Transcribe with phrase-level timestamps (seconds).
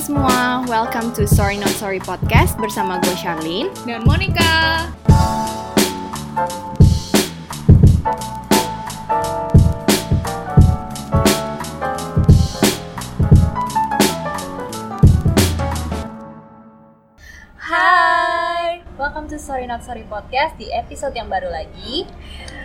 [0.00, 4.88] semua, welcome to Sorry Not Sorry Podcast bersama gue Charlene dan Monica.
[17.60, 22.08] Hai, welcome to Sorry Not Sorry Podcast di episode yang baru lagi.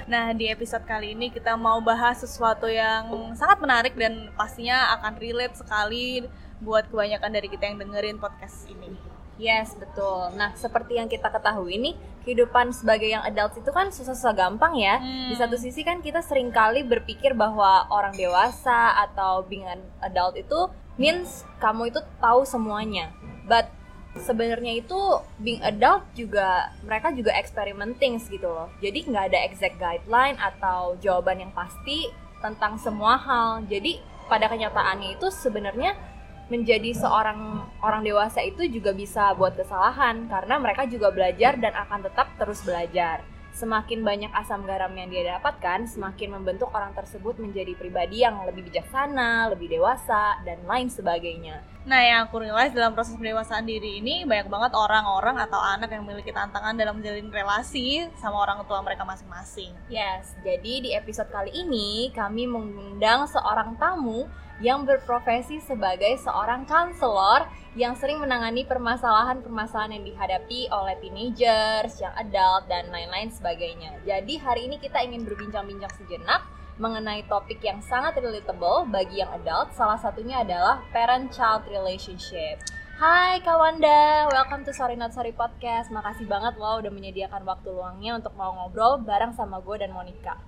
[0.08, 5.20] Nah, di episode kali ini kita mau bahas sesuatu yang sangat menarik dan pastinya akan
[5.20, 6.24] relate sekali
[6.64, 8.96] buat kebanyakan dari kita yang dengerin podcast ini.
[9.36, 10.32] Yes, betul.
[10.40, 14.96] Nah, seperti yang kita ketahui nih, kehidupan sebagai yang adult itu kan susah-susah gampang ya.
[14.96, 15.28] Hmm.
[15.28, 20.40] Di satu sisi kan kita sering kali berpikir bahwa orang dewasa atau being an adult
[20.40, 23.12] itu means kamu itu tahu semuanya.
[23.44, 23.68] But
[24.16, 25.00] sebenarnya itu
[25.44, 28.72] being adult juga mereka juga experimenting gitu loh.
[28.80, 32.08] Jadi nggak ada exact guideline atau jawaban yang pasti
[32.40, 33.68] tentang semua hal.
[33.68, 34.00] Jadi
[34.32, 36.15] pada kenyataannya itu sebenarnya
[36.46, 42.06] menjadi seorang orang dewasa itu juga bisa buat kesalahan karena mereka juga belajar dan akan
[42.06, 43.26] tetap terus belajar.
[43.56, 48.68] Semakin banyak asam garam yang dia dapatkan, semakin membentuk orang tersebut menjadi pribadi yang lebih
[48.68, 51.64] bijaksana, lebih dewasa, dan lain sebagainya.
[51.88, 56.04] Nah, yang aku realize dalam proses pendewasaan diri ini banyak banget orang-orang atau anak yang
[56.04, 59.72] memiliki tantangan dalam menjalin relasi sama orang tua mereka masing-masing.
[59.88, 64.28] Yes, jadi di episode kali ini kami mengundang seorang tamu
[64.64, 67.44] yang berprofesi sebagai seorang konselor
[67.76, 74.00] yang sering menangani permasalahan-permasalahan yang dihadapi oleh teenagers, yang adult, dan lain-lain sebagainya.
[74.08, 76.48] Jadi hari ini kita ingin berbincang-bincang sejenak
[76.80, 82.60] mengenai topik yang sangat relatable bagi yang adult, salah satunya adalah parent-child relationship.
[82.96, 85.92] Hai Kak Wanda, welcome to Sorry Not Sorry Podcast.
[85.92, 90.40] Makasih banget loh udah menyediakan waktu luangnya untuk mau ngobrol bareng sama gue dan Monica.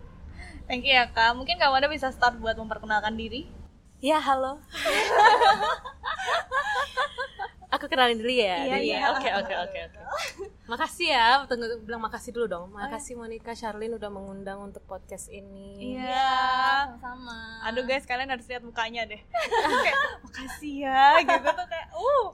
[0.64, 1.36] Thank you ya Kak.
[1.36, 3.67] Mungkin Kak Wanda bisa start buat memperkenalkan diri?
[3.98, 4.62] Ya, halo.
[7.74, 8.64] Aku kenalin dulu ya.
[8.64, 9.00] Iya, iya.
[9.12, 10.00] Oke, oke, oke, oke.
[10.70, 12.66] Makasih ya, tunggu bilang makasih dulu dong.
[12.72, 15.98] Makasih Monica Charlene udah mengundang untuk podcast ini.
[15.98, 16.94] Iya.
[17.02, 17.66] Sama.
[17.68, 19.20] Aduh guys, kalian harus lihat mukanya deh.
[19.84, 22.28] kayak makasih ya gitu tuh kayak uh.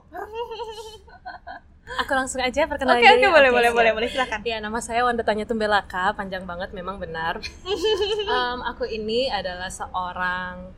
[2.04, 3.28] Aku langsung aja perkenalan Oke, oke, diri.
[3.28, 3.76] boleh, Oke, boleh, siap.
[3.76, 4.40] boleh, boleh, silakan.
[4.44, 7.40] Ya, nama saya Wanda Tanya Tumbelaka, panjang banget memang benar.
[8.34, 10.72] Em, aku ini adalah seorang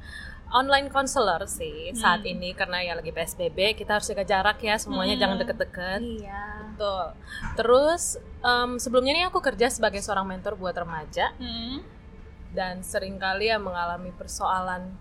[0.47, 2.33] online counselor sih saat Hmm.
[2.33, 5.23] ini karena ya lagi PSBB, kita harus jaga jarak ya, semuanya Hmm.
[5.23, 6.01] jangan deket-deket.
[6.23, 6.45] Iya.
[6.71, 7.05] Betul.
[7.55, 8.03] Terus
[8.41, 11.83] em, sebelumnya nih aku kerja sebagai seorang mentor buat remaja Hmm.
[12.53, 14.95] dan sering kali ya mengalami persoalan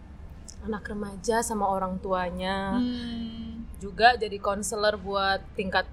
[0.66, 2.73] anak remaja sama orang tuanya.
[2.73, 3.69] Hmm.
[3.78, 5.85] Juga jadi konselor buat tingkat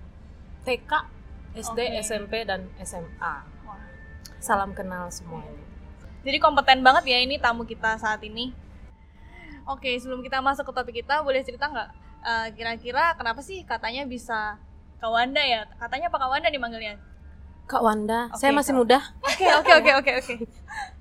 [0.65, 1.05] TK,
[1.53, 2.01] SD, Oke.
[2.01, 3.45] SMP dan SMA.
[4.39, 5.61] Salam kenal semuanya.
[6.23, 8.55] Jadi kompeten banget ya ini tamu kita saat ini.
[9.67, 11.89] Oke, sebelum kita masuk ke topik kita, boleh cerita nggak
[12.23, 14.59] eh, kira-kira kenapa sih katanya bisa
[15.03, 15.67] Kak Wanda ya?
[15.79, 16.95] Katanya apa Kak Wanda nih manggilnya?
[17.67, 18.79] Kak Wanda, Oke, saya masih Kak.
[18.79, 18.99] muda.
[19.23, 20.35] Oke, oke, oke, oke, oke.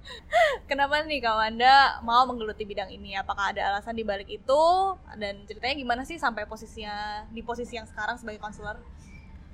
[0.70, 3.14] Kenapa nih Kak Wanda mau menggeluti bidang ini?
[3.18, 4.64] Apakah ada alasan di balik itu?
[5.18, 8.82] Dan ceritanya gimana sih sampai posisinya di posisi yang sekarang sebagai konselor?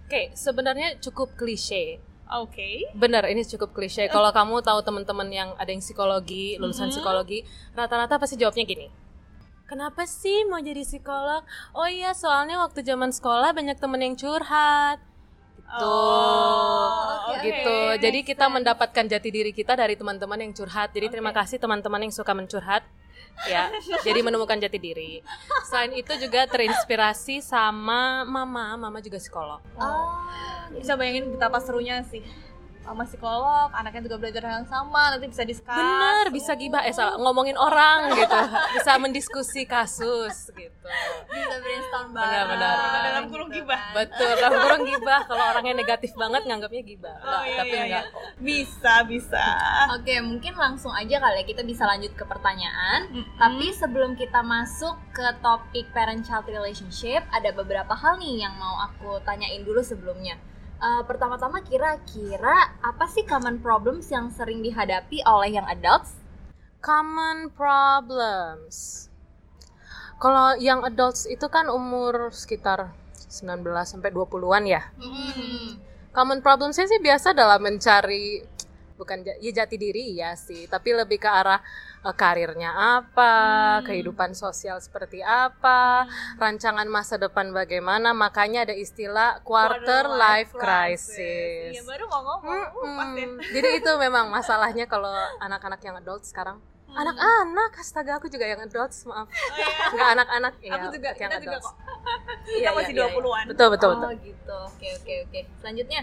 [0.07, 2.00] Oke, sebenarnya cukup klise.
[2.28, 2.92] Oke.
[2.92, 4.12] Bener, ini cukup klise.
[4.12, 6.94] Kalau kamu tahu teman-teman yang ada yang psikologi, lulusan Mhm.
[7.00, 7.40] psikologi,
[7.72, 8.88] rata-rata pasti jawabnya gini.
[9.68, 11.44] Kenapa sih mau jadi psikolog?
[11.76, 15.00] Oh iya, soalnya waktu zaman sekolah banyak temen yang curhat.
[15.68, 15.84] Gitu.
[15.84, 17.78] Oh, oke, gitu.
[18.00, 20.96] Jadi kita mendapatkan jati diri kita dari teman-teman yang curhat.
[20.96, 21.44] Jadi terima Oke.
[21.44, 22.88] kasih teman-teman yang suka mencurhat.
[23.46, 23.70] Ya,
[24.02, 25.22] jadi menemukan jati diri.
[25.70, 29.62] Selain itu juga terinspirasi sama mama, mama juga psikolog.
[29.78, 30.26] Oh.
[30.74, 32.26] Bisa bayangin betapa serunya sih.
[32.88, 35.75] Sama psikolog, anaknya juga belajar hal yang sama, nanti bisa diskus.
[35.75, 38.31] Bener, bisa gibah, eh salah, ngomongin orang gitu,
[38.80, 40.88] bisa mendiskusi kasus gitu.
[41.28, 42.24] Bisa brainstorm bareng.
[42.24, 42.75] benar, benar.
[43.03, 43.75] Dalam kurung gitu gibah.
[43.75, 43.92] kan.
[43.92, 45.20] Betul, dalam kurang gibah.
[45.28, 47.18] Kalau orangnya negatif banget, nganggapnya gibah.
[47.20, 48.14] Oh, Nah, iya, tapi iya, enggak iya.
[48.16, 48.22] kok.
[48.40, 49.46] Bisa, bisa.
[49.92, 53.12] Oke, mungkin langsung aja kali ya kita bisa lanjut ke pertanyaan.
[53.12, 53.36] Mm-mm.
[53.36, 59.19] Tapi sebelum kita masuk ke topik parent-child relationship, ada beberapa hal nih yang mau aku
[59.28, 60.39] tanyain dulu sebelumnya.
[60.77, 66.13] Eh, pertama-tama kira-kira apa sih common problems yang sering dihadapi oleh yang adults?
[66.85, 69.09] Common problems.
[70.21, 72.94] Kalau yang adults itu kan umur sekitar
[73.25, 74.85] 19 sampai 20-an ya.
[76.13, 78.45] Common problemsnya sih biasa dalam mencari
[79.01, 81.57] bukan ya jati diri ya sih, tapi lebih ke arah
[82.13, 83.33] karirnya apa,
[83.81, 83.86] Hmm.
[83.88, 86.06] kehidupan sosial seperti apa,
[86.38, 88.13] rancangan masa depan bagaimana.
[88.13, 91.74] Makanya ada istilah quarter life crisis.
[91.74, 92.45] Iya, baru mau ngomong.
[92.48, 92.68] Uh.
[93.18, 93.31] Mm-mm.
[93.51, 95.12] Jadi itu memang masalahnya kalau
[95.42, 96.62] anak-anak yang adult sekarang.
[96.88, 99.27] Anak-anak, astaga aku juga yang adult, maaf.
[99.27, 99.68] Oh, iya.
[99.94, 100.71] Enggak anak-anak ya.
[100.80, 101.68] Aku juga, untuk yang kita juga adults.
[101.68, 101.75] kok.
[102.57, 103.45] kita masih 20-an.
[103.51, 104.12] Betul betul oh betul.
[104.24, 104.57] gitu.
[104.71, 105.39] Oke oke oke.
[105.62, 106.01] Selanjutnya.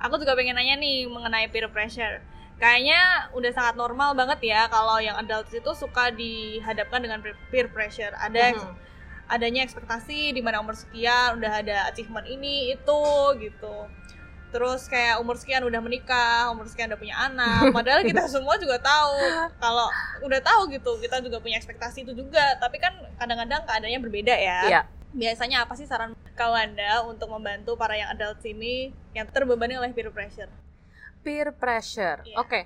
[0.00, 2.20] Aku juga pengen nanya nih mengenai peer pressure.
[2.54, 3.00] Kayaknya
[3.34, 8.14] udah sangat normal banget ya kalau yang adults itu suka dihadapkan dengan pe- peer pressure.
[8.14, 8.72] Ada Mhm.
[9.24, 13.02] adanya ekspektasi di mana umur sekian udah ada achievement ini itu
[13.40, 13.88] gitu.
[14.54, 17.58] Terus kayak umur sekian udah menikah, umur sekian udah punya anak.
[17.74, 19.18] Padahal kita semua juga tahu
[19.58, 19.90] kalau
[20.22, 22.54] udah tahu gitu, kita juga punya ekspektasi itu juga.
[22.62, 24.60] Tapi kan kadang-kadang keadaannya berbeda ya.
[24.70, 24.80] Iya.
[25.10, 30.10] Biasanya apa sih saran Kawanda untuk membantu para yang adults ini yang terbebani oleh peer
[30.10, 30.50] pressure?
[31.24, 32.20] Peer pressure.
[32.28, 32.36] Iya.
[32.38, 32.60] Oke.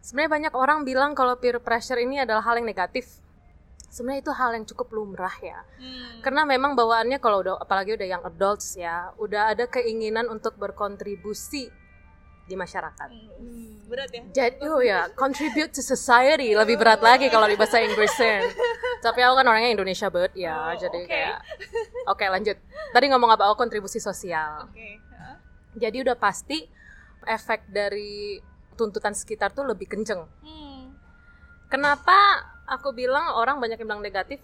[0.00, 3.20] Sebenarnya banyak orang bilang kalau peer pressure ini adalah hal yang negatif.
[3.90, 5.60] Sebenarnya itu hal yang cukup lumrah ya.
[5.76, 6.24] Hmm.
[6.24, 11.68] Karena memang bawaannya kalau udah apalagi udah yang adults ya, udah ada keinginan untuk berkontribusi
[12.46, 13.08] di masyarakat.
[13.10, 14.22] Hmm, berat ya?
[14.30, 18.46] Jadi oh ya, contribute to society lebih berat lagi kalau di bahasa Inggrisnya.
[19.04, 21.08] Tapi aku kan orangnya Indonesia banget ya, Oh, jadi oke.
[21.10, 21.36] kayak
[22.10, 22.56] Oke, lanjut.
[22.90, 23.50] Tadi ngomong apa?
[23.50, 24.66] Oh, kontribusi sosial.
[24.66, 24.98] Oke.
[25.14, 25.38] Hah?
[25.78, 26.66] Jadi udah pasti
[27.30, 28.42] efek dari
[28.74, 30.26] tuntutan sekitar tuh lebih kenceng.
[30.42, 30.90] Hmm.
[31.68, 32.16] Kenapa
[32.66, 34.42] aku bilang orang banyak yang bilang negatif?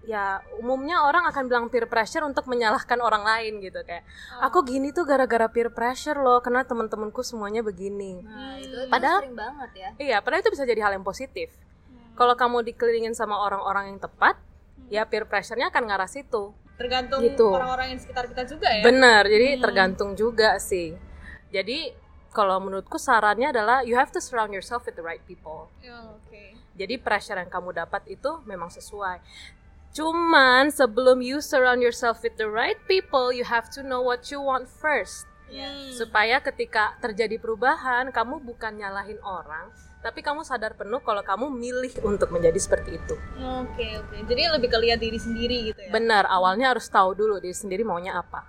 [0.00, 4.06] Ya, umumnya orang akan bilang peer pressure untuk menyalahkan orang lain gitu kayak
[4.38, 4.46] Oh.
[4.46, 8.22] aku gini tuh gara-gara peer pressure loh karena teman-temanku semuanya begini.
[8.22, 8.62] Nah, Hmm.
[8.62, 9.88] itu Padahal- sering banget ya.
[9.98, 11.50] Iya, padahal itu bisa jadi hal yang positif.
[11.52, 12.14] Hmm.
[12.14, 14.88] Kalau kamu dikelilingin sama orang-orang yang tepat, Hmm.
[14.88, 16.54] ya peer pressure-nya akan ngarah situ.
[16.78, 17.42] tergantung Gitu.
[17.42, 18.86] orang-orang yang sekitar kita juga ya.
[18.86, 19.62] Bener, jadi Hmm.
[19.66, 20.94] tergantung juga sih.
[21.48, 21.92] Jadi
[22.32, 25.72] kalau menurutku sarannya adalah you have to surround yourself with the right people.
[25.80, 26.54] Ya, Oke.
[26.78, 29.18] Jadi pressure yang kamu dapat itu memang sesuai.
[29.90, 34.38] Cuman sebelum you surround yourself with the right people, you have to know what you
[34.38, 35.26] want first.
[35.48, 35.90] Hmm.
[35.96, 41.90] Supaya ketika terjadi perubahan, kamu bukan nyalahin orang, tapi kamu sadar penuh kalau kamu milih
[42.06, 43.16] untuk menjadi seperti itu.
[43.40, 44.16] Oke oke.
[44.28, 45.90] Jadi lebih ke lihat diri sendiri gitu ya.
[45.90, 48.46] Benar, awalnya harus tahu dulu diri sendiri maunya apa.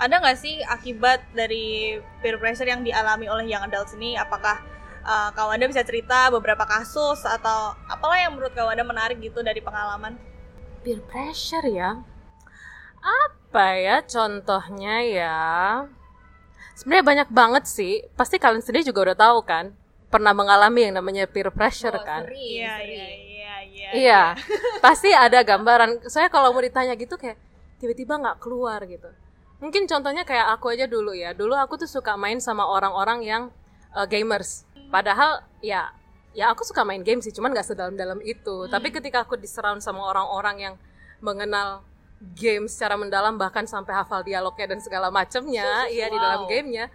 [0.00, 1.92] Ada nggak sih akibat dari
[2.24, 4.16] peer pressure yang dialami oleh yang adults ini?
[4.16, 4.56] Apakah
[5.04, 10.16] uh, Kawanda bisa cerita beberapa kasus atau apalah yang menurut Kawanda menarik gitu dari pengalaman?
[10.80, 12.00] Peer pressure ya.
[13.00, 15.38] Apa ya contohnya ya?
[16.72, 18.00] Sebenarnya banyak banget sih.
[18.16, 19.76] Pasti kalian sendiri juga udah tahu kan?
[20.08, 22.24] Pernah mengalami yang namanya peer pressure Oh, kan?
[22.24, 22.88] sering, Iya sering.
[22.88, 23.88] iya iya iya.
[23.92, 24.22] Iya,
[24.80, 26.08] pasti ada gambaran.
[26.08, 27.36] Saya kalau mau ditanya gitu kayak
[27.76, 29.12] tiba-tiba nggak keluar gitu.
[29.60, 31.36] Mungkin contohnya kayak aku aja dulu ya.
[31.36, 33.42] Dulu aku tuh suka main sama orang-orang yang
[33.92, 34.64] uh, gamers.
[34.88, 35.92] Padahal ya
[36.32, 38.66] ya aku suka main game sih, cuman nggak sedalam-dalam itu.
[38.72, 40.74] Tapi ketika aku disurround sama orang-orang yang
[41.20, 41.84] mengenal
[42.36, 46.48] game secara mendalam bahkan sampai hafal dialognya dan segala macamnya, ya di dalam Wow.
[46.48, 46.88] gamenya,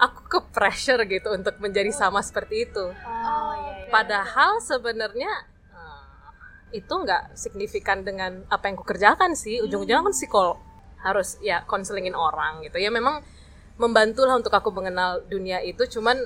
[0.00, 2.86] aku ke pressure gitu untuk menjadi sama seperti itu.
[2.88, 3.92] Oh, iya, iya.
[3.92, 5.32] Padahal sebenarnya
[5.76, 9.60] eh, itu nggak signifikan dengan apa yang kukerjakan sih.
[9.60, 10.67] Ujung-ujungnya kan psikolog
[11.00, 12.78] harus ya konselingin orang gitu.
[12.78, 13.22] Ya memang
[13.78, 16.18] membantulah untuk aku mengenal dunia itu, cuman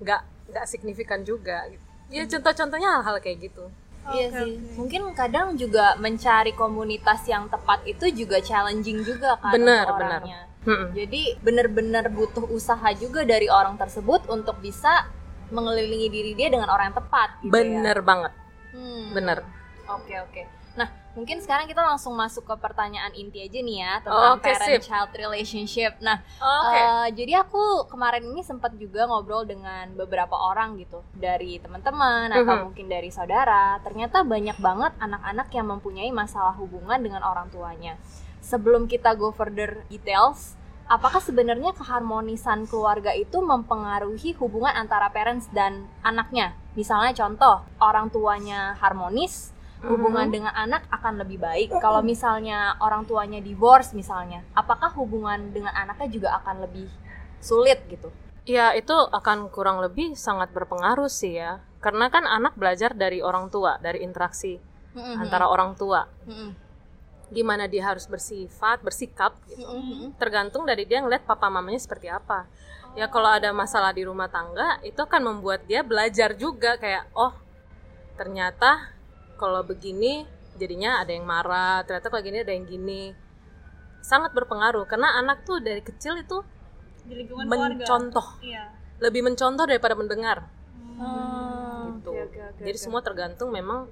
[0.00, 0.20] nggak
[0.50, 1.68] nggak signifikan juga.
[1.68, 1.84] gitu.
[2.10, 3.68] Ya contoh-contohnya hal-hal kayak gitu.
[4.10, 4.52] Iya Oke, sih.
[4.56, 4.74] oke.
[4.80, 10.20] Mungkin kadang juga mencari komunitas yang tepat itu juga challenging juga kan Benar, benar.
[10.24, 10.40] orangnya.
[10.60, 10.88] Mm-mm.
[10.92, 15.08] Jadi benar-benar butuh usaha juga dari orang tersebut untuk bisa
[15.48, 18.04] mengelilingi diri dia dengan orang yang tepat gitu Bener ya.
[18.04, 18.32] banget,
[18.70, 19.06] Hmm.
[19.10, 19.38] bener.
[19.86, 20.42] Oke oke.
[20.46, 20.59] Nah
[21.10, 24.70] mungkin sekarang kita langsung masuk ke pertanyaan inti aja nih ya Oh, tentang Oke, parent
[24.70, 24.82] sip.
[24.84, 25.92] child relationship.
[25.98, 26.76] Nah Oke.
[26.76, 32.54] Eh, jadi aku kemarin ini sempat juga ngobrol dengan beberapa orang gitu dari teman-teman atau
[32.56, 32.62] Mhm.
[32.64, 33.78] mungkin dari saudara.
[33.80, 37.98] Ternyata banyak banget anak-anak yang mempunyai masalah hubungan dengan orang tuanya.
[38.40, 40.54] Sebelum kita go further details,
[40.86, 46.54] apakah sebenarnya keharmonisan keluarga itu mempengaruhi hubungan antara parents dan anaknya?
[46.72, 50.34] Misalnya contoh, orang tuanya harmonis, hubungan Mhm.
[50.34, 51.68] dengan anak akan lebih baik.
[51.80, 56.88] Kalau misalnya orang tuanya divorce misalnya, apakah hubungan dengan anaknya juga akan lebih
[57.40, 58.12] sulit gitu?
[58.44, 61.64] Ya itu akan kurang lebih sangat berpengaruh sih ya.
[61.80, 64.60] Karena kan anak belajar dari orang tua, dari interaksi
[64.96, 66.04] antara orang tua.
[66.28, 66.52] Mm-mm.
[67.30, 69.64] Gimana dia harus bersifat, bersikap gitu.
[69.64, 70.18] Mm-mm.
[70.18, 72.44] tergantung dari dia ngeliat papa mamanya seperti apa.
[72.98, 77.32] Ya kalau ada masalah di rumah tangga itu akan membuat dia belajar juga kayak oh
[78.18, 78.90] ternyata
[79.40, 80.28] kalau begini
[80.60, 83.16] jadinya ada yang marah, ternyata kalau gini ada yang gini.
[84.00, 86.44] Sangat berpengaruh karena anak tuh dari kecil itu
[87.00, 88.68] Di mencontoh, Iya.
[89.00, 90.44] lebih mencontoh daripada mendengar
[91.00, 92.12] Oh, gitu.
[92.12, 92.84] oke, oke, oke, Jadi oke.
[92.84, 93.88] semua tergantung memang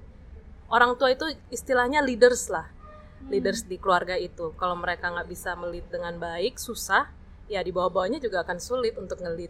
[0.69, 2.69] orang tua itu istilahnya leaders lah.
[2.69, 3.33] Hmm.
[3.33, 4.53] Leaders di keluarga itu.
[4.55, 7.09] Kalau mereka nggak bisa melit dengan baik, susah,
[7.49, 9.49] ya di bawah-bawahnya juga akan sulit untuk ngelit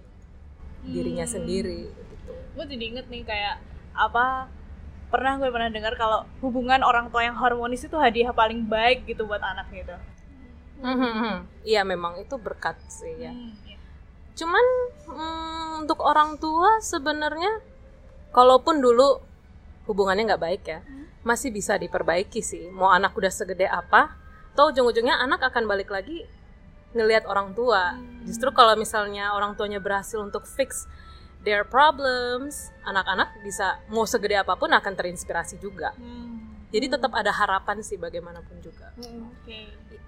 [0.81, 1.35] dirinya Hmm.
[1.35, 2.31] sendiri gitu.
[2.55, 3.55] gue jadi inget nih kayak
[3.91, 4.47] apa
[5.09, 9.25] pernah gue pernah dengar kalau hubungan orang tua yang harmonis itu hadiah paling baik gitu
[9.25, 9.97] buat anak gitu
[10.79, 11.67] Mhm.
[11.67, 13.31] Iya memang itu berkat sih ya.
[13.35, 13.77] Hmm, iya.
[14.35, 14.65] Cuman
[15.11, 17.59] mm, untuk orang tua sebenarnya
[18.31, 19.19] kalaupun dulu
[19.91, 20.79] hubungannya nggak baik ya,
[21.27, 22.71] masih bisa diperbaiki sih.
[22.71, 24.15] Mau anak udah segede apa,
[24.55, 26.23] toh ujung-ujungnya anak akan balik lagi
[26.95, 27.99] ngelihat orang tua.
[28.23, 30.87] Justru kalau misalnya orang tuanya berhasil untuk fix
[31.39, 35.95] their problems, anak-anak bisa mau segede apa pun akan terinspirasi juga.
[35.95, 36.37] Hmm,
[36.69, 38.93] Jadi tetap ada harapan sih bagaimanapun juga.
[38.95, 39.59] oke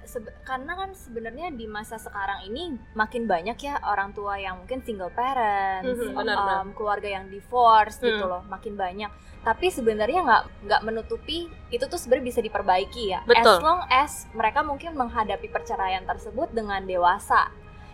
[0.02, 4.82] Sebe- karena kan sebenarnya di masa sekarang ini makin banyak ya orang tua yang mungkin
[4.82, 6.66] single parents, Mhm, um, benar-benar.
[6.74, 8.28] keluarga yang divorce gitu Hmm.
[8.28, 9.10] loh, makin banyak.
[9.40, 13.22] Tapi sebenarnya nggak nggak menutupi itu tuh sebenarnya bisa diperbaiki ya.
[13.24, 13.58] Betul.
[13.58, 17.50] As long as mereka mungkin menghadapi perceraian tersebut dengan dewasa.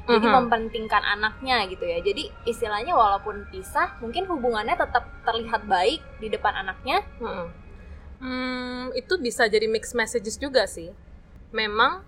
[0.07, 0.35] Jadi Mhm.
[0.39, 1.99] mempentingkan anaknya gitu ya.
[1.99, 7.03] Jadi istilahnya walaupun pisah, mungkin hubungannya tetap terlihat baik di depan anaknya.
[7.19, 7.47] Mm-mm.
[8.17, 10.89] Hmm, itu bisa jadi mixed messages juga sih.
[11.51, 12.01] Memang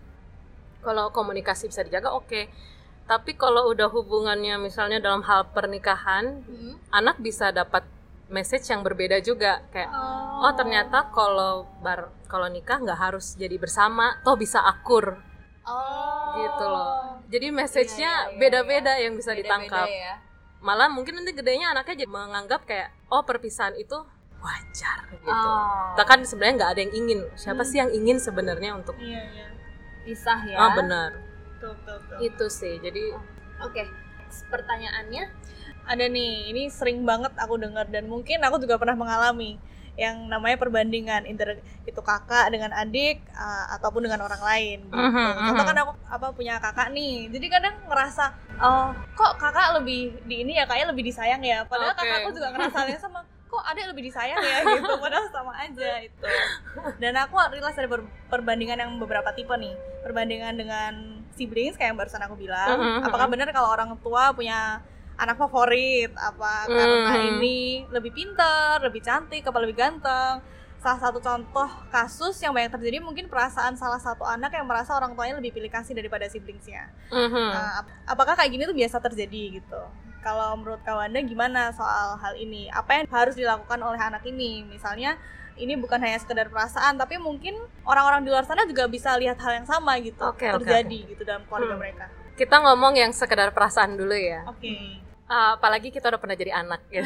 [0.80, 2.48] kalau komunikasi bisa dijaga oke.
[3.04, 6.46] Tapi kalau udah hubungannya misalnya dalam hal pernikahan,
[6.94, 7.84] anak bisa dapat
[8.30, 9.90] message yang berbeda juga kayak
[10.40, 15.18] oh ternyata kalau bar kalau nikah nggak harus jadi bersama, toh bisa akur
[15.70, 16.34] Oh.
[16.42, 16.90] gitu loh.
[17.30, 19.88] Jadi message-nya Iya, iya, iya, beda-beda yang bisa Beda-beda ditangkap.
[19.88, 20.14] ya.
[20.60, 23.96] Malah mungkin nanti gedenya anaknya jadi menganggap kayak oh perpisahan itu
[24.42, 25.30] wajar gitu.
[25.30, 25.94] Oh.
[25.94, 27.20] Kita kan sebenarnya nggak ada yang ingin.
[27.38, 29.48] Siapa sih yang ingin sebenarnya untuk iya iya
[30.10, 30.58] pisah ya.
[30.58, 31.12] ah benar
[32.24, 32.82] itu sih.
[32.82, 33.14] Jadi
[33.60, 33.84] Oke.
[34.30, 35.24] Pertanyaannya
[35.90, 39.58] ada nih ini sering banget aku dengar dan mungkin aku juga pernah mengalami
[40.00, 44.96] yang namanya perbandingan inter itu kakak dengan adik uh, ataupun dengan orang lain gitu.
[44.96, 45.70] Mhm, Contoh mhm.
[45.76, 47.28] kan aku apa punya kakak nih.
[47.28, 48.32] Jadi kadang ngerasa
[48.64, 51.68] oh kok kakak lebih di ini ya kayaknya lebih disayang ya.
[51.68, 52.00] Padahal Oke.
[52.08, 53.20] kakakku juga ngerasa hal yang sama.
[53.50, 54.94] Kok adik lebih disayang ya gitu.
[55.04, 56.28] Padahal sama aja itu.
[56.96, 59.76] Dan aku rilis ada per- perbandingan yang beberapa tipe nih.
[60.00, 60.94] Perbandingan dengan
[61.36, 62.80] siblings kayak yang barusan aku bilang.
[62.80, 64.80] Mhm, Apakah benar kalau orang tua punya
[65.20, 67.30] anak favorit apa karena Mhm.
[67.36, 70.40] ini lebih pintar, lebih cantik, apa lebih ganteng.
[70.80, 75.12] Salah satu contoh kasus yang banyak terjadi mungkin perasaan salah satu anak yang merasa orang
[75.12, 76.88] tuanya lebih pilih kasih daripada siblingsnya.
[77.10, 77.36] mhm.
[77.52, 79.82] Nah, ap- apakah kayak gini tuh biasa terjadi gitu?
[80.20, 82.68] Kalau menurut Kawanda gimana soal hal ini?
[82.70, 84.64] Apa yang harus dilakukan oleh anak ini?
[84.64, 85.20] Misalnya
[85.56, 89.60] ini bukan hanya sekedar perasaan, tapi mungkin orang-orang di luar sana juga bisa lihat hal
[89.60, 91.82] yang sama gitu oke, terjadi gitu dalam keluarga Hmm.
[91.82, 92.06] mereka.
[92.36, 94.48] kita ngomong yang sekedar perasaan dulu ya.
[94.48, 95.04] Oke.
[95.30, 97.06] Ah, apalagi kita udah pernah jadi anak gitu.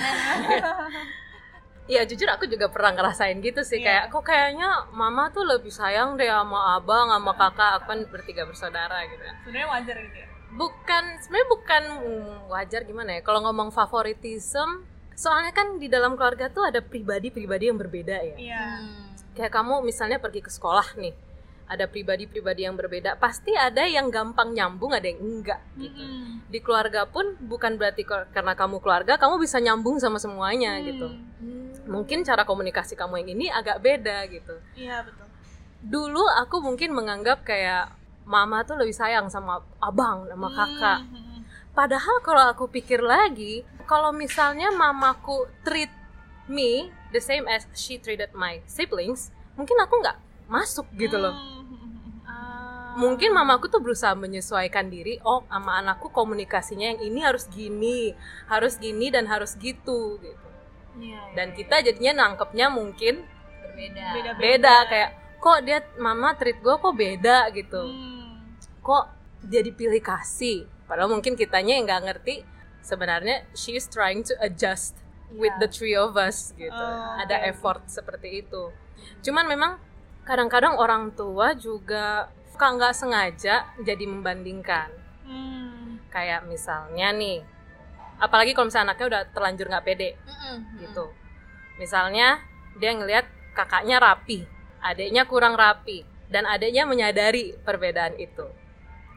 [1.84, 3.86] Iya jujur aku juga pernah ngerasain gitu sih Iya.
[3.86, 8.44] kayak kok kayaknya mama tuh lebih sayang deh sama abang sama kakak aku kan bertiga
[8.44, 9.34] bersaudara gitu ya.
[9.38, 10.28] Sebenarnya wajar gitu ya.
[10.54, 16.46] bukan sebenarnya bukan mm, wajar gimana ya kalau ngomong favoritism soalnya kan di dalam keluarga
[16.48, 18.66] tuh ada pribadi-pribadi yang berbeda ya Iya.
[19.34, 21.14] kayak kamu misalnya pergi ke sekolah nih
[21.68, 26.04] ada pribadi-pribadi yang berbeda pasti ada yang gampang nyambung ada yang enggak gitu.
[26.52, 31.08] Di keluarga pun bukan berarti karena kamu keluarga kamu bisa nyambung sama semuanya gitu.
[31.10, 31.76] Hmm.
[31.84, 34.56] mungkin cara komunikasi kamu yang ini agak beda gitu.
[34.76, 35.28] Iya betul.
[35.84, 37.92] dulu aku mungkin menganggap kayak
[38.24, 41.00] mama tuh lebih sayang sama abang sama kakak.
[41.12, 41.44] Hmm.
[41.74, 45.92] Padahal kalau aku pikir lagi, kalau misalnya mamaku treat
[46.48, 51.34] me the same as she treated my siblings, mungkin aku nggak masuk gitu loh.
[51.34, 51.52] Hmm.
[52.94, 58.14] Mungkin mamaku tuh berusaha menyesuaikan diri, oh sama anakku komunikasinya yang ini harus gini,
[58.46, 60.48] harus gini dan harus gitu gitu.
[61.02, 61.56] Iya, iya, Dan iya.
[61.58, 63.26] kita jadinya nangkepnya mungkin
[63.66, 64.06] berbeda.
[64.14, 64.38] Beda-beda.
[64.38, 65.10] beda kayak
[65.42, 67.82] kok dia mama treat gue kok beda gitu.
[67.82, 68.54] Hmm.
[68.80, 69.06] kok
[69.44, 72.44] jadi pilih kasih padahal mungkin kitanya yang nggak ngerti
[72.80, 75.00] sebenarnya she is trying to adjust
[75.34, 75.62] with Iya.
[75.64, 77.48] the three of us gitu Oh, ada oke.
[77.50, 78.70] effort seperti itu
[79.20, 79.72] cuman memang
[80.24, 84.90] kadang-kadang orang tua juga suka nggak sengaja jadi membandingkan.
[85.24, 86.04] Hmm.
[86.12, 87.42] kayak misalnya nih
[88.20, 90.84] apalagi kalau misalnya anaknya udah terlanjur nggak pede Mm-mm.
[90.84, 91.10] gitu.
[91.80, 92.44] Misalnya
[92.78, 93.26] dia ngelihat
[93.56, 94.46] kakaknya rapi
[94.84, 98.46] adiknya kurang rapi dan adiknya menyadari perbedaan itu.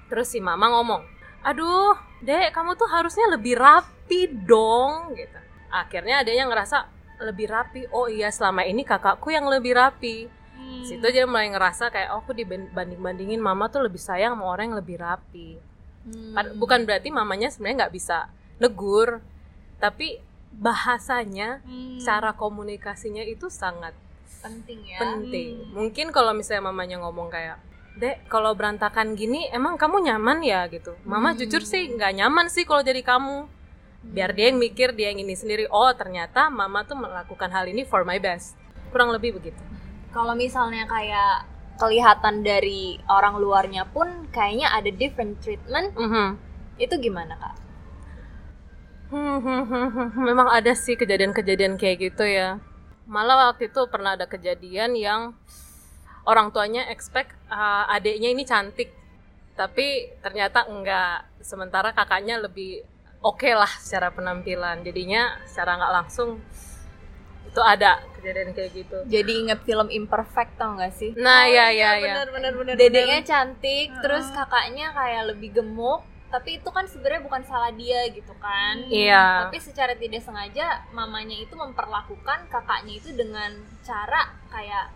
[0.07, 1.03] Terus si mama ngomong
[1.43, 5.39] aduh dek kamu tuh harusnya lebih rapi dong gitu.
[5.69, 6.87] Akhirnya adiknya ngerasa
[7.27, 7.91] lebih rapi?
[7.91, 10.31] Oh iya selama ini kakakku yang lebih rapi
[10.67, 10.83] Hmm.
[10.83, 14.75] situ dia mulai ngerasa kayak oh aku dibanding bandingin mama tuh lebih sayang sama orang
[14.75, 15.63] yang lebih rapi
[16.07, 16.39] Hmm.
[16.63, 18.31] Bukan berarti mamanya sebenarnya nggak bisa
[18.63, 19.19] negur
[19.83, 20.23] tapi
[20.55, 21.99] bahasanya Hmm.
[21.99, 23.93] cara komunikasinya itu sangat
[24.39, 24.99] penting ya.
[25.03, 25.67] penting.
[25.67, 25.71] Hmm.
[25.75, 27.59] Mungkin kalau misalnya mamanya ngomong kayak,
[27.99, 30.95] "Dek, kalau berantakan gini emang kamu nyaman ya?" gitu.
[31.03, 31.43] Mama Hmm.
[31.43, 33.51] jujur sih nggak nyaman sih kalau jadi kamu.
[34.07, 35.67] Biar dia yang mikir dia yang ini sendiri.
[35.67, 38.55] Oh, ternyata mama tuh melakukan hal ini for my best.
[38.87, 39.59] kurang lebih begitu
[40.17, 41.45] Kalau misalnya kayak
[41.77, 46.41] kelihatan dari orang luarnya pun kayaknya ada different treatment, Mhm.
[46.81, 47.57] itu gimana kak?
[49.13, 50.25] Hmm, hmm, hmm, hmm.
[50.25, 52.59] memang ada sih kejadian-kejadian kayak gitu ya
[53.07, 55.31] malah waktu itu pernah ada kejadian yang
[56.27, 58.91] orang tuanya expect uh, adiknya ini cantik
[59.55, 62.83] tapi ternyata enggak sementara kakaknya lebih
[63.23, 66.43] oke lah secara penampilan jadinya secara nggak langsung
[67.47, 71.15] itu ada kejadian kayak gitu Jadi inget film Imperfect tau gak sih?
[71.15, 76.59] nah ya ya ya bener bener bener Dedeknya cantik, terus kakaknya kayak lebih gemuk, tapi
[76.59, 78.83] itu kan sebenarnya bukan salah dia gitu kan.
[78.91, 84.91] iya Tapi secara tidak sengaja mamanya itu memperlakukan kakaknya itu dengan cara kayak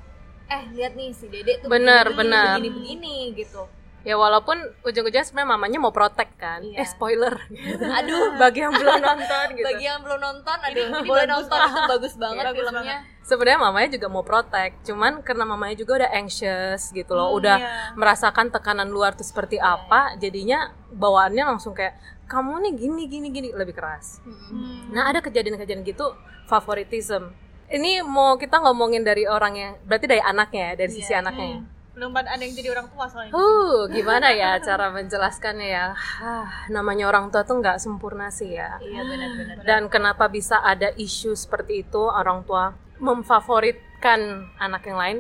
[0.51, 2.47] eh lihat nih si Dede tuh Bener, begini, bener.
[2.59, 3.63] begini begini gitu.
[4.01, 6.77] Ya walaupun ujung-ujungnya sebenarnya mamanya mau protek kan Iya.
[6.77, 7.37] eh spoiler
[7.99, 11.59] Aduh, bagi yang belum nonton gitu bagi yang belum nonton, aduh Ini- ini boleh nonton
[11.61, 12.97] itu bagus banget Bagus filmnya.
[13.23, 17.57] sebenarnya mamanya juga mau protek cuman karena mamanya juga udah anxious gitu loh Hmm, udah
[17.57, 17.71] iya.
[17.93, 23.49] merasakan tekanan luar tuh seperti apa jadinya bawaannya langsung kayak kamu nih gini gini gini
[23.51, 24.23] lebih keras.
[24.23, 24.91] Hmm.
[24.91, 26.15] nah ada kejadian-kejadian gitu
[26.47, 27.31] favoritism
[27.69, 31.21] ini mau kita ngomongin dari orang yang berarti dari anaknya ya dari sisi Iya.
[31.21, 31.79] anaknya ya Hmm.
[32.01, 35.87] Belum ada yang jadi orang tua soalnya Uh, gimana ya cara menjelaskannya ya?
[36.25, 38.81] Ah, namanya orang tua tuh nggak sempurna sih ya.
[38.81, 39.55] Iya benar-benar.
[39.69, 45.19] Dan kenapa bisa ada isu seperti itu orang tua memfavoritkan anak yang lain?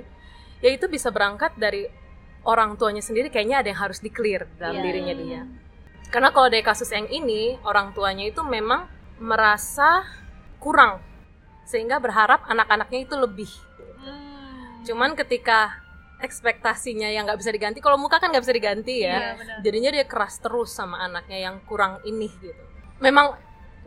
[0.64, 1.84] Ya itu bisa berangkat dari
[2.48, 4.84] orang tuanya sendiri kayaknya ada yang harus di-clear dalam Iya.
[4.88, 5.42] dirinya dia.
[6.08, 8.88] Karena kalau dari kasus yang ini, orang tuanya itu memang
[9.20, 10.08] merasa
[10.56, 11.04] kurang
[11.68, 13.52] sehingga berharap anak-anaknya itu lebih.
[14.00, 14.80] Hmm.
[14.82, 15.76] Cuman ketika
[16.20, 19.16] ekspektasinya yang nggak bisa diganti, kalau muka kan nggak bisa diganti ya.
[19.16, 19.56] Iya, benar.
[19.64, 22.64] jadinya dia keras terus sama anaknya yang kurang ini gitu.
[23.00, 23.36] Memang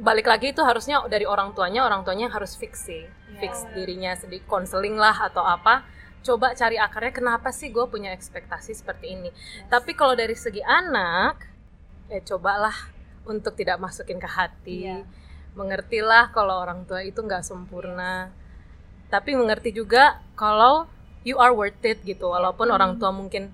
[0.02, 3.06] balik lagi itu harusnya dari orang tuanya orang tuanya harus fix sih.
[3.06, 3.40] Iya.
[3.42, 5.86] fix dirinya sedikit konseling lah atau apa.
[6.24, 9.29] Coba cari akarnya kenapa sih gue punya ekspektasi seperti ini?
[9.68, 11.36] Tapi kalau dari segi anak
[12.07, 12.74] ya cobalah
[13.27, 14.79] untuk tidak masukin ke hati.
[14.88, 15.03] Iya.
[15.53, 18.34] mengertilah kalau orang tua itu nggak sempurna.
[19.14, 20.90] Tapi mengerti juga kalau
[21.24, 23.51] you are worth it gitu walaupun orang tua mungkin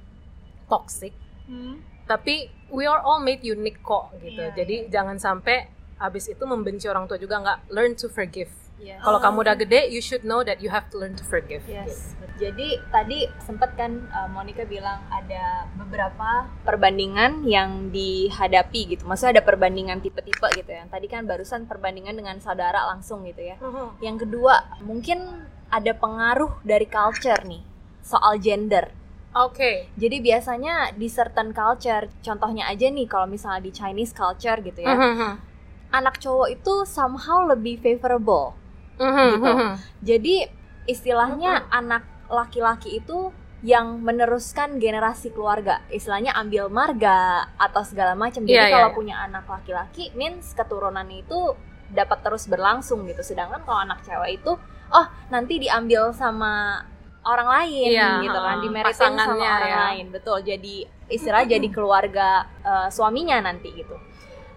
[0.65, 1.13] toxic
[1.45, 1.81] Hmm.
[2.05, 5.65] tapi we are all made unique kok gitu Iya, jadi jangan sampai
[5.97, 9.01] abis itu membenci orang tua juga nggak learn to forgive Yes.
[9.01, 12.13] kalau kamu udah gede you should know that you have to learn to forgive Yes.
[12.39, 19.03] Jadi tadi sempet kan uh, Monica bilang ada beberapa perbandingan yang dihadapi gitu.
[19.03, 20.87] Maksudnya ada perbandingan tipe-tipe gitu ya.
[20.87, 23.59] Tadi kan barusan perbandingan dengan saudara langsung gitu ya.
[23.99, 25.19] Yang kedua, mungkin
[25.71, 27.61] ada pengaruh dari culture nih
[28.01, 28.85] soal gender.
[29.35, 34.79] oke Jadi biasanya di certain culture, contohnya aja nih kalau misalnya di Chinese culture gitu
[34.81, 35.31] ya, Mhm,
[35.91, 38.55] anak cowok itu somehow lebih favorable.
[38.99, 39.51] mhm, Gitu.
[39.51, 39.71] mhm.
[40.01, 40.35] Jadi
[40.87, 48.47] istilahnya anak laki-laki itu yang meneruskan generasi keluarga, istilahnya ambil marga atau segala macam.
[48.47, 48.95] Jadi Iya, iya, kalau iya.
[48.95, 51.39] punya anak laki-laki, means keturunannya itu
[51.91, 53.19] dapat terus berlangsung gitu.
[53.19, 54.55] Sedangkan kalau anak cewek itu,
[54.93, 56.83] oh nanti diambil sama
[57.25, 59.79] orang lain Iya, gitu kan, uh, dimeritin sama orang ya.
[59.91, 60.05] lain.
[60.09, 60.37] Betul.
[60.41, 60.75] Jadi
[61.09, 63.97] istilah jadi keluarga eh, suaminya nanti gitu.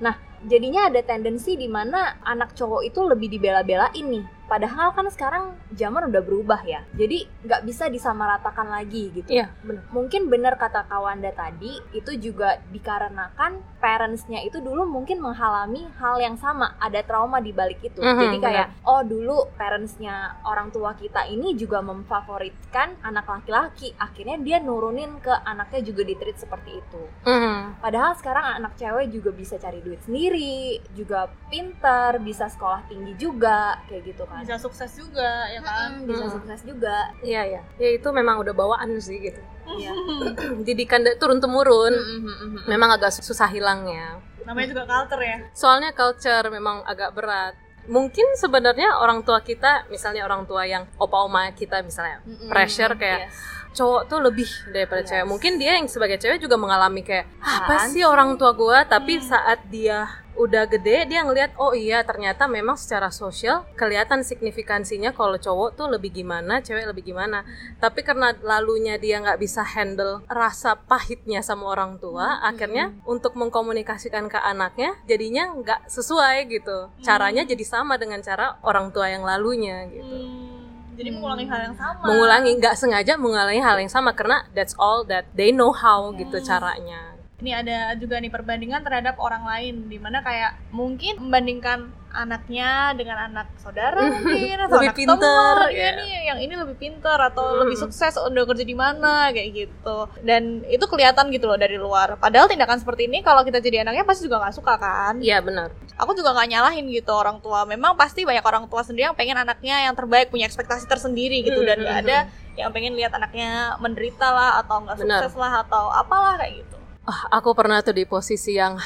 [0.04, 0.14] Nah,
[0.46, 4.24] jadinya ada tendensi di mana anak cowok itu lebih dibela-belain nih.
[4.52, 6.84] Padahal kan sekarang zaman udah berubah ya.
[6.92, 9.32] Jadi nggak bisa disamaratakan lagi gitu.
[9.32, 15.88] iya benar Mungkin benar kata Kawanda tadi, itu juga dikarenakan parentsnya itu dulu mungkin menghalami
[15.96, 18.04] hal yang sama, ada trauma di balik itu.
[18.04, 24.36] Mhm, Jadi kayak, oh dulu parentsnya orang tua kita ini juga memfavoritkan anak laki-laki, akhirnya
[24.38, 27.02] dia nurunin ke anaknya juga ditreat seperti itu.
[27.24, 27.80] Mhm.
[27.80, 33.80] Padahal sekarang anak cewek juga bisa cari duit sendiri, juga pinter, bisa sekolah tinggi juga,
[33.90, 34.41] kayak gitu kan.
[34.42, 36.32] Bisa sukses juga ya kan bisa Mm.
[36.32, 36.96] sukses juga.
[37.22, 39.94] iya ya ya itu memang udah bawaan sih gitu Iya.
[40.66, 42.66] didikan turun temurun Mm-mm-mm-mm.
[42.66, 48.94] memang agak susah hilangnya namanya juga culture ya soalnya culture memang agak berat mungkin sebenarnya
[48.96, 52.46] orang tua kita misalnya orang tua yang opa oma kita misalnya Mm-mm.
[52.46, 53.38] pressure kayak Yes.
[53.72, 55.08] cowok tuh lebih daripada Yes.
[55.08, 58.52] cewek mungkin dia yang sebagai cewek juga mengalami kayak "Ah, apa sih sih?" orang tua
[58.52, 59.24] gua tapi Hmm.
[59.24, 65.36] saat dia udah gede dia ngelihat oh iya ternyata memang secara sosial kelihatan signifikansinya kalau
[65.36, 67.44] cowok tuh lebih gimana cewek lebih gimana.
[67.78, 72.48] Tapi karena lalunya dia nggak bisa handle rasa pahitnya sama orang tua Hmm.
[72.48, 76.88] akhirnya untuk mengkomunikasikan ke anaknya jadinya nggak sesuai gitu.
[77.04, 80.16] Caranya jadi sama dengan cara orang tua yang lalunya gitu.
[80.16, 82.02] Hmm, jadi mengulangi hal yang sama.
[82.08, 86.40] Mengulangi nggak sengaja mengulangi hal yang sama karena that's all that they know how gitu
[86.40, 86.46] Hmm.
[86.48, 87.11] caranya
[87.42, 93.18] ini ada juga nih perbandingan terhadap orang lain di mana kayak mungkin membandingkan anaknya dengan
[93.24, 95.90] anak saudara mungkin atau Lebih anak pinter, teman, ya ya.
[95.96, 97.60] nih yang ini lebih pinter atau Hmm.
[97.64, 99.32] lebih sukses udah kerja di mana?
[99.32, 99.96] kayak gitu.
[100.20, 102.14] Dan itu kelihatan gitu loh dari luar.
[102.16, 105.18] Padahal tindakan seperti ini kalau kita jadi anaknya pasti juga nggak suka kan?
[105.18, 105.74] Iya benar.
[105.92, 107.64] aku juga nggak nyalahin gitu orang tua.
[107.64, 111.62] Memang pasti banyak orang tua sendiri yang pengen anaknya yang terbaik punya ekspektasi tersendiri gitu.
[111.62, 112.18] Dan nggak ada
[112.54, 117.42] yang pengen lihat anaknya menderita lah atau nggak sukses lah atau apalah kayak gitu Ah,
[117.42, 118.78] aku pernah tuh di posisi yang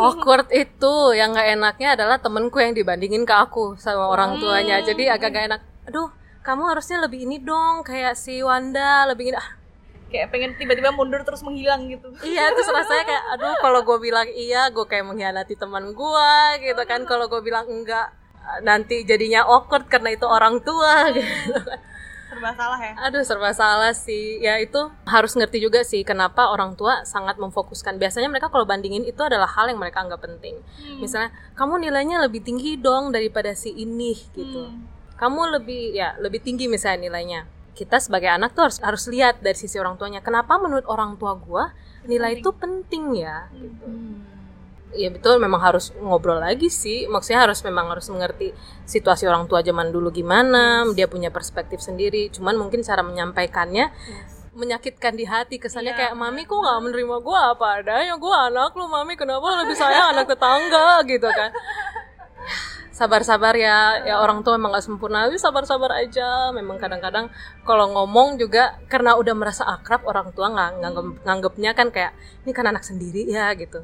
[0.00, 1.12] awkward itu.
[1.12, 4.80] Yang nggak enaknya adalah temenku yang dibandingin ke aku sama orang tuanya.
[4.80, 5.60] Jadi agak gak enak.
[5.88, 6.08] Aduh
[6.44, 9.36] kamu harusnya lebih ini dong kayak si Wanda lebih ini.
[9.36, 9.48] Ah,
[10.08, 12.12] kayak pengen tiba-tiba mundur terus menghilang gitu.
[12.24, 16.32] Iya terus rasanya kayak aduh kalau gue bilang iya gue kayak mengkhianati teman gue
[16.64, 17.04] gitu kan.
[17.04, 18.08] Kalau gue bilang enggak
[18.60, 21.60] nanti jadinya awkward karena itu orang tua gitu
[22.44, 24.24] serba salah ya Aduh serba salah sih.
[24.44, 24.76] Ya itu
[25.08, 27.96] harus ngerti juga sih kenapa orang tua sangat memfokuskan.
[27.96, 30.60] Biasanya mereka kalau bandingin itu adalah hal yang mereka anggap penting.
[31.00, 34.68] Misalnya kamu nilainya lebih tinggi dong daripada si ini gitu.
[34.68, 34.84] Hmm.
[35.16, 37.48] Kamu lebih ya lebih tinggi misalnya nilainya.
[37.72, 40.20] Kita sebagai anak tuh harus harus lihat dari sisi orang tuanya.
[40.20, 41.72] Kenapa menurut orang tua gua
[42.04, 43.88] nilai itu penting ya gitu.
[44.94, 47.10] Ya betul memang harus ngobrol lagi sih.
[47.10, 48.54] Maksudnya harus memang harus mengerti
[48.86, 52.30] situasi orang tua zaman dulu gimana, dia punya perspektif sendiri.
[52.30, 53.90] Cuman mungkin cara menyampaikannya
[54.54, 55.58] menyakitkan di hati.
[55.58, 57.58] Kesannya Iya, kayak mami kok nggak menerima gua?
[57.58, 59.18] Apa adanya gua anak lu mami.
[59.18, 61.02] Kenapa lebih sayang anak tetangga?
[61.02, 61.50] Gitu kan.
[62.98, 64.06] Sabar-sabar ya.
[64.06, 65.26] Ya orang tua memang nggak sempurna.
[65.26, 66.54] Tapi sabar-sabar aja.
[66.54, 67.34] Memang kadang-kadang
[67.66, 72.14] kalau ngomong juga karena udah merasa akrab orang tua nggak nganggep, nganggepnya kan kayak
[72.46, 73.82] ini kan anak sendiri ya gitu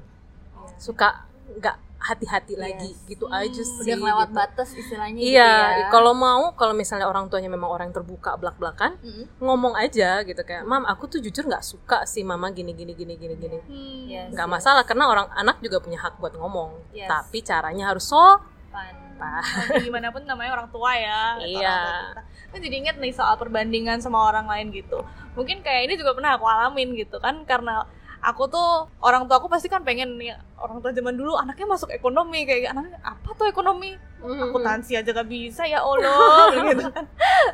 [0.81, 4.39] suka nggak hati-hati lagi gitu aja sih udah kelewat gitu.
[4.41, 5.89] batas istilahnya gitu Iya, ya.
[5.93, 9.29] kalau mau, kalau misalnya orang tuanya memang orang yang terbuka belak-belakan, Mm-mm.
[9.37, 13.15] ngomong aja gitu kayak, mam, aku tuh jujur nggak suka sih mama gini gini gini
[13.15, 13.59] gini gini.
[13.61, 14.09] Hmm.
[14.09, 14.55] Yes, Nggak yes.
[14.57, 17.05] masalah karena orang anak juga punya hak buat ngomong, Yes.
[17.05, 18.97] tapi caranya harus sopan.
[19.21, 19.45] Pan.
[19.45, 21.61] Tapi gimana pun namanya orang tua ya Iya.
[21.61, 22.23] orang tua kita.
[22.49, 26.35] Aku jadi inget nih soal perbandingan sama orang lain gitu mungkin kayak ini juga pernah
[26.35, 27.85] aku alamin gitu kan karena
[28.21, 31.89] aku tuh orang tua aku pasti kan pengen nih orang tua zaman dulu anaknya masuk
[31.89, 34.37] ekonomi kayak anaknya apa tuh ekonomi Hmm.
[34.45, 36.13] akuntansi aja gak bisa ya Allah
[36.69, 37.09] gitu kan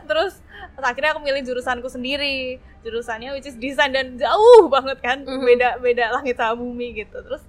[0.04, 0.42] terus
[0.76, 5.46] akhirnya aku milih jurusanku sendiri jurusannya which is desain dan jauh banget kan Mhm.
[5.46, 7.46] beda beda langit sama bumi gitu terus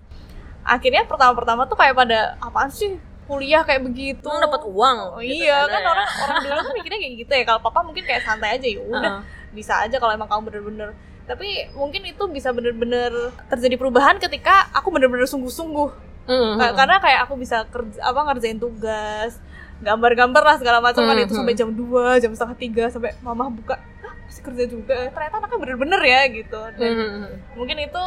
[0.62, 2.94] akhirnya pertama-pertama tuh kayak pada apaan sih
[3.26, 4.98] kuliah kayak begitu Tuh dapat uang.
[5.10, 5.90] Oh gitu iya kan, kan ya.
[5.90, 8.80] orang orang dulu kan mikirnya kayak gitu ya kalau papa mungkin kayak santai aja ya
[8.80, 9.20] udah Heeh.
[9.52, 10.90] bisa aja kalau emang kamu bener-bener
[11.28, 13.12] tapi mungkin itu bisa bener-bener
[13.48, 15.90] terjadi perubahan ketika aku bener-bener sungguh-sungguh.
[16.28, 19.40] Mm, Ka- karena kayak aku bisa kerja apa ngerjain tugas
[19.80, 21.04] gambar-gambar lah segala macam.
[21.04, 24.64] Kan Hmm, itu sampai jam 2, jam setengah tiga sampai mama buka "Hah, masih kerja
[24.66, 24.98] juga?
[25.08, 26.62] Ternyata anaknya bener-bener ya gitu.
[26.76, 28.04] Dan Mm, mungkin itu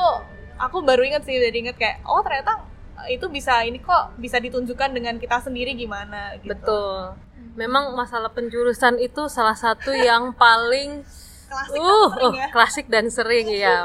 [0.56, 2.60] aku baru inget sih jadi inget kayak oh ternyata
[3.08, 6.52] itu bisa ini kok bisa ditunjukkan dengan kita sendiri gimana gitu.
[6.52, 7.16] Betul.
[7.56, 11.00] Memang masalah penjurusan itu salah satu yang paling
[11.50, 13.76] klasik uh, dan sering uh, ya klasik dan sering ya.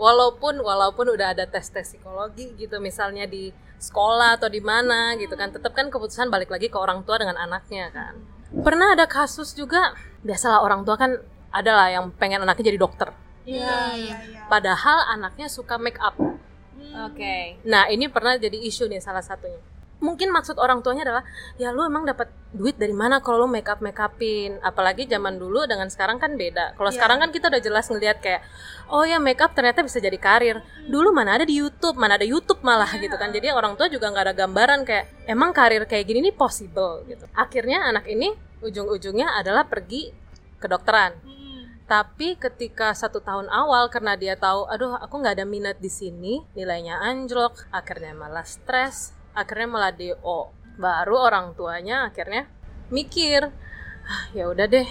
[0.00, 5.52] Walaupun walaupun udah ada tes-tes psikologi gitu misalnya di sekolah atau di mana gitu kan,
[5.52, 8.16] tetap kan keputusan balik lagi ke orang tua dengan anaknya kan.
[8.50, 9.92] Pernah ada kasus juga,
[10.24, 11.20] biasalah orang tua kan
[11.52, 13.12] adalah yang pengen anaknya jadi dokter.
[13.42, 16.14] iya iya iya Padahal anaknya suka make up.
[16.16, 17.10] Hmm.
[17.10, 17.58] Oke.
[17.66, 19.58] Nah, ini pernah jadi isu nih salah satunya.
[20.02, 21.22] Mungkin maksud orang tuanya adalah,
[21.54, 24.58] ya lu emang dapat duit dari mana kalau lu make up make upin?
[24.58, 26.74] Apalagi zaman dulu dengan sekarang kan beda.
[26.74, 26.98] Kalau Iya.
[26.98, 28.42] sekarang kan kita udah jelas ngelihat kayak,
[28.90, 30.58] oh ya make up ternyata bisa jadi karir.
[30.90, 33.30] Dulu mana ada di YouTube, mana ada YouTube malah gitu kan.
[33.30, 37.22] Jadi orang tua juga nggak ada gambaran kayak, emang karir kayak gini nih possible gitu.
[37.38, 40.10] Akhirnya anak ini ujung-ujungnya adalah pergi
[40.58, 41.14] kedokteran.
[41.22, 41.78] Hmm.
[41.86, 46.42] Tapi ketika satu tahun awal karena dia tahu, aduh aku nggak ada minat di sini,
[46.58, 50.52] nilainya anjlok, akhirnya malah stres, akhirnya malah DO.
[50.76, 52.48] Baru orang tuanya akhirnya
[52.88, 53.52] mikir,
[54.04, 54.88] "Ah, ya udah deh,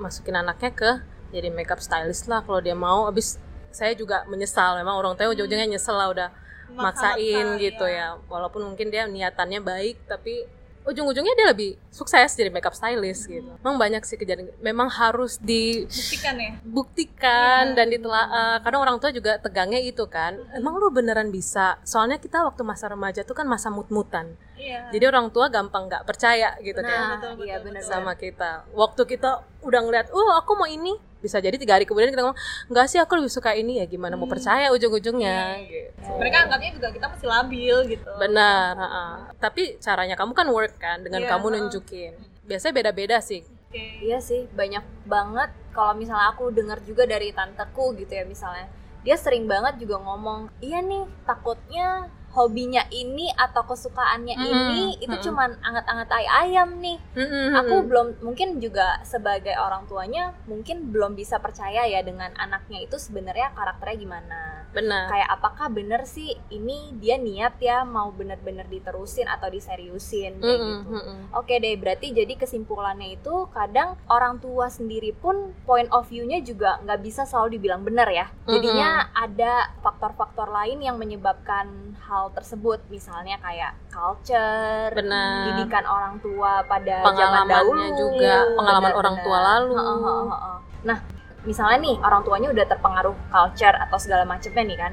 [0.00, 0.90] masukin anaknya ke
[1.28, 3.08] jadi makeup stylist lah kalau dia mau.
[3.08, 3.36] Abis
[3.68, 6.28] saya juga menyesal, memang orang tua ujung-ujungnya nyesel lah udah
[6.72, 8.16] maksain gitu iya.
[8.16, 8.20] ya.
[8.28, 10.48] Walaupun mungkin dia niatannya baik, tapi
[10.88, 13.44] ujung-ujungnya dia lebih sukses jadi makeup stylist gitu.
[13.60, 14.48] Memang banyak sih kejadian.
[14.58, 17.76] Memang harus di buktikan ya buktikan Iya.
[17.76, 18.28] dan ditelaah
[18.60, 22.88] kadang orang tua juga tegangnya itu kan emang lu beneran bisa soalnya kita waktu masa
[22.88, 27.18] remaja tuh kan masa mut-mutan iya jadi orang tua gampang nggak percaya gitu kan Nah,
[27.18, 31.58] betul, iya benar sama kita waktu kita udah ngeliat oh aku mau ini bisa jadi
[31.58, 32.38] tiga hari kemudian kita ngomong
[32.70, 36.10] nggak sih aku lebih suka ini ya gimana mau percaya ujung-ujungnya gitu.
[36.14, 38.10] Mereka anggapnya juga kita masih labil gitu.
[38.22, 39.04] Benar ha-ha.
[39.42, 42.12] tapi caranya kamu kan work kan dengan Iya, kamu nunjukin.
[42.46, 43.42] Biasanya beda-beda sih.
[43.68, 44.00] Oke.
[44.00, 45.50] Iya sih, banyak banget.
[45.76, 48.66] Kalau misalnya aku dengar juga dari tanteku gitu ya misalnya.
[49.06, 55.10] dia sering banget juga ngomong iya nih takutnya hobinya ini atau kesukaannya Mm-mm, ini itu
[55.10, 55.26] mm-mm.
[55.26, 57.58] cuman anget-anget ay ayam nih Mm-mm.
[57.58, 62.94] aku belum mungkin juga sebagai orang tuanya mungkin belum bisa percaya ya dengan anaknya itu
[62.96, 69.26] sebenarnya karakternya gimana benar kayak apakah bener sih ini dia niat ya mau bener-bener diterusin
[69.26, 71.18] atau diseriusin kayak Mm-mm, gitu mm-mm.
[71.36, 76.80] Oke deh, berarti jadi kesimpulannya itu kadang orang tua sendiri pun point of view-nya juga
[76.84, 78.26] nggak bisa selalu dibilang benar ya.
[78.48, 86.62] Jadinya ada faktor-faktor lain yang menyebabkan hal tersebut, misalnya kayak culture, benar didikan orang tua
[86.66, 89.48] pada zaman pengalamannya dahulu, juga pengalaman Benar, orang tua benar.
[89.54, 90.58] lalu Heeh, heeh, heeh.
[90.84, 90.98] Nah,
[91.46, 94.92] misalnya nih orang tuanya udah terpengaruh culture atau segala macamnya nih kan,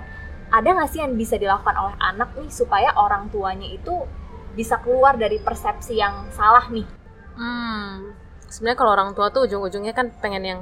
[0.54, 4.06] ada nggak sih yang bisa dilakukan oleh anak nih supaya orang tuanya itu
[4.56, 6.88] bisa keluar dari persepsi yang salah nih?
[7.36, 8.16] Hmm.
[8.48, 10.62] Sebenarnya kalau orang tua tuh ujung-ujungnya kan pengen yang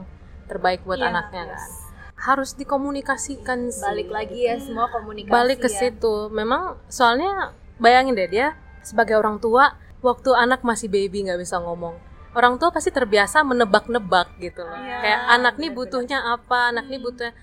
[0.49, 1.53] terbaik buat Iya, anaknya yes.
[1.53, 1.69] kan.
[2.15, 3.83] Harus dikomunikasikan sih.
[3.83, 5.33] Balik lagi ya semua komunikasi.
[5.33, 5.77] Balik ke ya.
[5.89, 6.29] situ.
[6.29, 8.47] Memang soalnya bayangin deh dia
[8.81, 11.95] sebagai orang tua waktu anak masih baby nggak bisa ngomong.
[12.33, 14.73] Orang tua pasti terbiasa menebak-nebak gitu loh.
[14.73, 17.33] Iya, Kayak anak nih butuhnya apa, anak nih butuhnya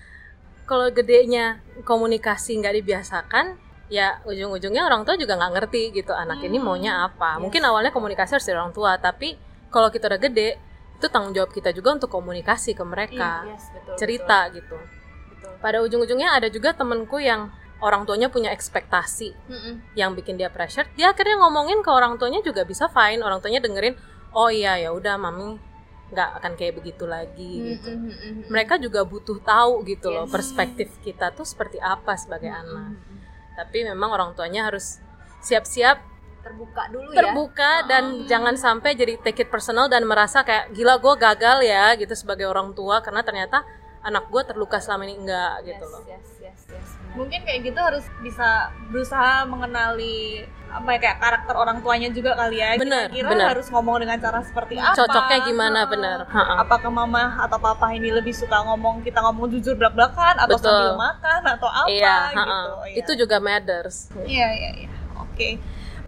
[0.67, 3.55] kalau gedenya komunikasi nggak dibiasakan,
[3.91, 7.39] ya ujung-ujungnya orang tua juga nggak ngerti gitu anak ini Hmm, maunya apa.
[7.39, 7.43] yes.
[7.43, 9.35] Mungkin awalnya komunikasi harus dari orang tua, tapi
[9.71, 10.59] kalau kita udah gede,
[11.01, 14.77] itu tanggung jawab kita juga untuk komunikasi ke mereka, Yes, betul, cerita gitu.
[14.77, 15.51] betul, betul.
[15.57, 17.49] Pada ujung-ujungnya ada juga temenku yang
[17.81, 19.97] orang tuanya punya ekspektasi Mm-mm.
[19.97, 23.57] yang bikin dia pressure, dia akhirnya ngomongin ke orang tuanya juga bisa fine, orang tuanya
[23.57, 23.97] dengerin,
[24.37, 25.57] oh iya ya udah mami
[26.11, 27.89] nggak akan kayak begitu lagi gitu.
[27.89, 28.51] Mm-mm, mm-mm.
[28.51, 30.33] Mereka juga butuh tahu gitu loh Yes.
[30.35, 32.85] perspektif kita tuh seperti apa sebagai Mm-mm, anak.
[32.99, 33.17] mm-mm.
[33.57, 34.99] Tapi memang orang tuanya harus
[35.41, 36.10] siap-siap
[36.41, 37.17] terbuka dulu ya.
[37.21, 41.93] terbuka dan jangan sampai jadi take it personal dan merasa kayak gila gue gagal ya
[41.95, 43.61] gitu sebagai orang tua karena ternyata
[44.01, 46.01] anak gue terluka selama ini enggak gitu yes, loh.
[46.09, 47.13] Yes, yes, yes, benar.
[47.13, 52.57] mungkin kayak gitu harus bisa berusaha mengenali apa ya kayak karakter orang tuanya juga kali
[52.63, 53.47] ya Bener, kira bener.
[53.53, 56.19] harus ngomong dengan cara seperti apa Cocoknya gimana bener.
[56.25, 56.63] Ha-ha.
[56.63, 60.71] apakah mama atau papa ini lebih suka ngomong kita ngomong jujur belak belakan atau Betul.
[60.71, 62.55] sambil makan atau apa Iya, gitu.
[62.87, 62.95] Iya.
[63.05, 64.09] itu juga matters.
[64.23, 64.89] Iya iya iya.
[65.19, 65.59] Oke.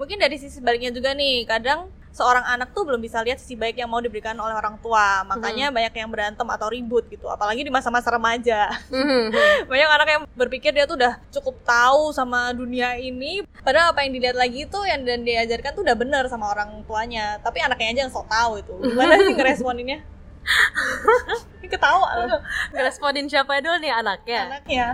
[0.03, 3.79] Mungkin dari sisi sebaliknya juga nih, kadang seorang anak tuh belum bisa lihat sisi baik
[3.79, 5.23] yang mau diberikan oleh orang tua.
[5.23, 5.75] Makanya Hmm.
[5.79, 8.67] banyak yang berantem atau ribut gitu, apalagi di masa-masa remaja.
[8.91, 9.31] Mhm.
[9.71, 14.11] banyak anak yang berpikir dia tuh udah cukup tahu sama dunia ini, padahal apa yang
[14.11, 17.39] dilihat lagi itu yang dan diajarkan tuh udah bener sama orang tuanya.
[17.39, 18.73] Tapi anaknya aja yang sok tahu itu.
[18.83, 20.03] Gimana sih ngeresponinnya?
[21.73, 22.41] Ketawa loh
[22.75, 24.41] Ngeresponin siapa dulu nih anaknya?
[24.51, 24.85] anaknya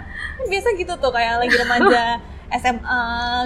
[0.48, 2.04] biasa gitu tuh kayak lagi remaja
[2.62, 3.04] SMA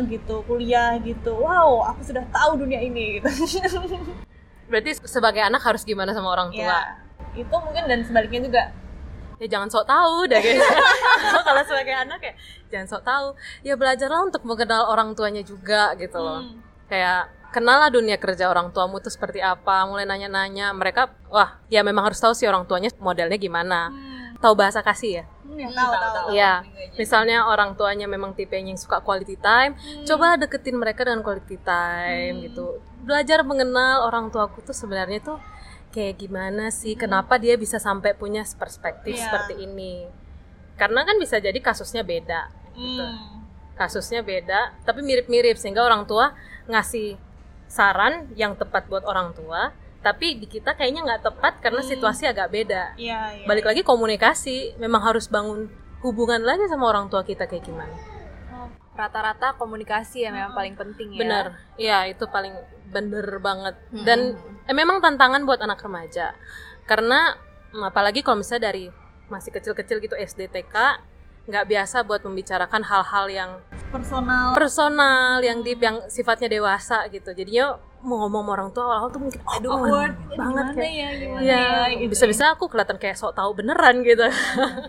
[0.08, 3.28] gitu kuliah gitu wow aku sudah tahu dunia ini gitu
[4.72, 6.63] Berarti sebagai anak harus gimana sama orang tua?
[6.66, 6.80] ya
[7.34, 8.63] itu mungkin dan sebaliknya juga
[9.42, 10.62] Ya jangan sok tahu deh guys.
[11.44, 12.34] Kalau sebagai anak ya
[12.72, 13.28] jangan sok tahu.
[13.66, 16.48] Ya belajarlah untuk mengenal orang tuanya juga gitu loh.
[16.48, 16.63] Hmm.
[16.88, 20.74] Kayak kenal lah dunia kerja orang tuamu tuh seperti apa, mulai nanya-nanya.
[20.74, 23.94] Mereka wah, ya memang harus tahu sih orang tuanya modelnya gimana.
[23.94, 24.42] Hmm.
[24.42, 25.26] Tahu bahasa kasih ya?
[25.46, 26.28] Hmm, ya, Hmm, tahu tahu.
[26.34, 26.54] Iya.
[26.98, 30.04] Misalnya orang tuanya memang tipe yang suka quality time, Hmm.
[30.04, 32.44] coba deketin mereka dengan quality time Hmm.
[32.50, 32.66] gitu.
[33.06, 35.38] Belajar mengenal orang tuaku tuh sebenarnya tuh
[35.94, 39.24] kayak gimana sih, kenapa dia bisa sampai punya perspektif Iya.
[39.30, 40.10] seperti ini.
[40.74, 42.50] Karena kan bisa jadi kasusnya beda.
[42.74, 43.06] gitu.
[43.06, 43.46] Hmm.
[43.78, 46.34] Kasusnya beda, tapi mirip-mirip sehingga orang tua
[46.66, 47.22] ngasih
[47.74, 49.74] saran yang tepat buat orang tua,
[50.06, 51.90] tapi di kita kayaknya nggak tepat karena Hmm.
[51.90, 52.94] situasi agak beda.
[52.94, 53.46] Iya, iya.
[53.50, 55.74] Balik lagi komunikasi, memang harus bangun
[56.06, 57.98] hubungan lagi sama orang tua kita kayak gimana.
[58.94, 61.20] Rata-rata komunikasi ya memang paling penting ya.
[61.26, 61.46] Bener,
[61.82, 62.54] iya itu paling
[62.94, 63.74] bener banget.
[63.90, 64.06] Mm-mm.
[64.06, 64.38] Dan
[64.70, 66.38] eh, memang tantangan buat anak remaja,
[66.86, 67.34] karena
[67.74, 68.86] apalagi kalau misalnya dari
[69.34, 70.76] masih kecil-kecil gitu SD TK
[71.44, 73.52] nggak biasa buat membicarakan hal-hal yang
[73.92, 77.36] personal personal, yang deep, yang sifatnya dewasa gitu.
[77.36, 80.72] Jadinya mau ngomong sama orang tua awal-awal tuh mungkin oh, Aduh, oh, word, banget gimana
[80.76, 82.10] kayak ya, gimana Iya, ya, gitu.
[82.12, 84.28] bisa-bisa aku kelihatan kayak sok tahu beneran gitu.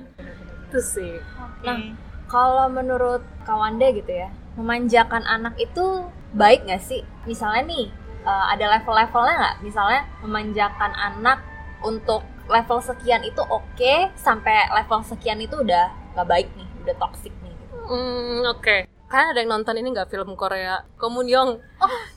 [0.71, 1.15] itu sih.
[1.39, 1.67] Oke.
[1.67, 1.79] Nah,
[2.25, 4.27] Kalau menurut Kawanda gitu ya,
[4.59, 7.07] memanjakan anak itu baik nggak sih?
[7.31, 7.87] Misalnya nih,
[8.27, 9.57] eh, ada level-levelnya nggak?
[9.63, 11.39] Misalnya memanjakan anak
[11.85, 17.35] untuk level sekian itu oke, sampai level sekian itu udah nggak baik nih, udah toxic
[17.43, 17.53] nih.
[17.53, 17.77] Gitu.
[17.91, 18.77] Hmm, oke.
[19.05, 21.61] Kan ada yang nonton ini nggak film Korea Komunyong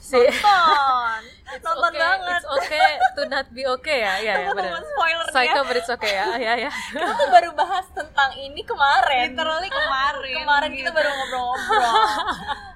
[0.01, 1.21] si Nonton.
[1.47, 2.41] It's Nonton okay, banget.
[2.41, 4.83] It's okay to not be okay ya, ya, ya benar.
[5.31, 5.67] Psycho ya.
[5.67, 6.71] but it's okay ya, ya, ya.
[6.71, 9.31] Kita tuh baru bahas tentang ini kemarin.
[9.31, 10.43] Literally kemarin.
[10.43, 10.97] Kemarin kita gitu.
[10.97, 11.93] baru ngobrol-ngobrol.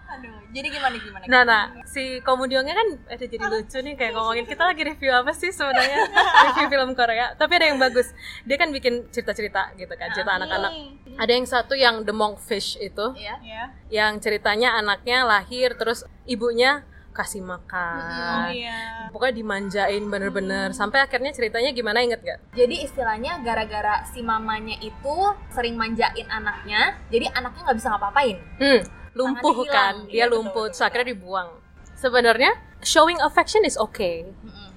[0.52, 1.24] Jadi gimana gimana?
[1.28, 5.32] Nah, nah, si Komudyongnya kan ada jadi lucu nih kayak ngomongin kita lagi review apa
[5.32, 6.12] sih sebenarnya
[6.52, 7.32] review film Korea.
[7.40, 8.12] Tapi ada yang bagus.
[8.44, 10.72] Dia kan bikin cerita-cerita gitu kan, cerita anak-anak.
[11.16, 13.36] Ada yang satu yang The Monkfish itu, Iya.
[13.44, 18.56] ya yang ceritanya anaknya lahir terus ibunya kasih oh makan.
[18.56, 22.40] iya Pokoknya dimanjain bener-bener sampai akhirnya ceritanya gimana inget gak?
[22.56, 25.16] Jadi istilahnya gara-gara si mamanya itu
[25.52, 28.38] sering manjain anaknya, jadi anaknya nggak bisa ngapa-ngapain.
[28.58, 28.80] Hmm,
[29.14, 29.76] lumpuh Tangannya hilang.
[29.76, 31.50] kan, Iya, dia betul, lumpuh, betul, terus akhirnya dibuang.
[31.94, 34.70] Sebenarnya showing affection is okay, Mm-mm.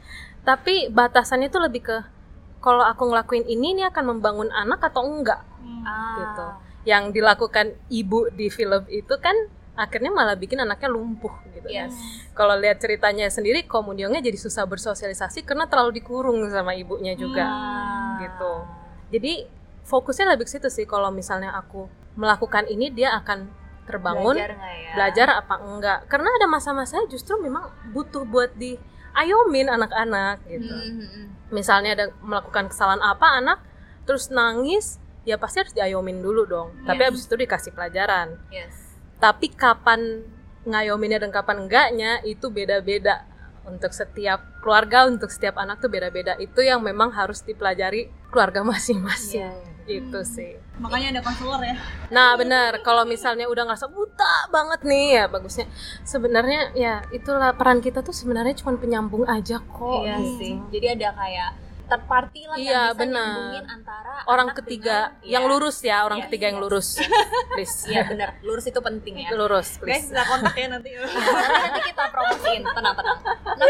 [0.43, 1.97] tapi batasannya itu lebih ke
[2.59, 5.41] kalau aku ngelakuin ini ini akan membangun anak atau enggak.
[5.85, 6.17] Ah.
[6.21, 6.47] gitu.
[6.85, 9.33] Yang dilakukan ibu di film itu kan
[9.75, 11.69] akhirnya malah bikin anaknya lumpuh gitu.
[11.69, 11.93] Yes.
[12.33, 18.17] Kalau lihat ceritanya sendiri, Komunyongnya jadi susah bersosialisasi karena terlalu dikurung sama ibunya juga Ah.
[18.21, 18.53] gitu.
[19.13, 19.49] Jadi
[19.85, 20.85] fokusnya lebih ke situ sih.
[20.85, 23.49] Kalau misalnya aku melakukan ini, dia akan
[23.85, 24.93] terbangun Belajar ya?
[24.93, 31.25] belajar apa enggak karena ada masa-masa justru memang butuh buat diayomin anak-anak gitu Mm-mm.
[31.51, 33.59] misalnya ada melakukan kesalahan apa anak
[34.03, 37.09] terus nangis ya pasti harus diayomin dulu dong tapi Yes.
[37.09, 38.97] habis itu dikasih pelajaran Yes.
[39.19, 40.25] tapi kapan
[40.65, 43.25] ngayominnya dan kapan enggaknya itu beda-beda
[43.65, 49.45] untuk setiap keluarga untuk setiap anak tuh beda-beda itu yang memang harus dipelajari keluarga masing-masing
[49.85, 50.01] Iya.
[50.01, 55.07] itu sih makanya ada konselor ya Nah benar, kalau misalnya udah ngerasa buta banget nih
[55.13, 55.67] ya bagusnya
[56.03, 60.03] sebenarnya ya itulah peran kita tuh sebenarnya cuma penyambung aja kok.
[60.03, 60.35] Iya gitu.
[60.37, 60.53] sih.
[60.71, 61.51] Jadi ada kayak
[61.85, 65.51] third party lah Iya, yang bisa nyambungin antara Orang anak ketiga dengan- yang Iya.
[65.51, 66.65] lurus ya, orang Yes, ketiga yang yes.
[66.65, 66.89] lurus,
[67.53, 67.77] please.
[67.85, 69.29] Iya benar, lurus itu penting ya.
[69.33, 70.07] lurus, guys please.
[70.09, 73.19] bisa kontak ya nanti Nanti, nanti kita promosiin, tenang tenang.
[73.21, 73.69] Nah,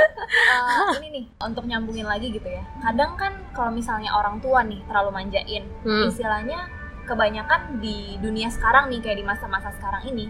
[0.95, 2.63] eh, ini nih untuk nyambungin lagi gitu ya.
[2.81, 6.07] Kadang kan kalau misalnya orang tua nih terlalu manjain, Hmm.
[6.07, 6.71] istilahnya
[7.05, 10.27] kebanyakan di dunia sekarang nih kayak di masa-masa sekarang ini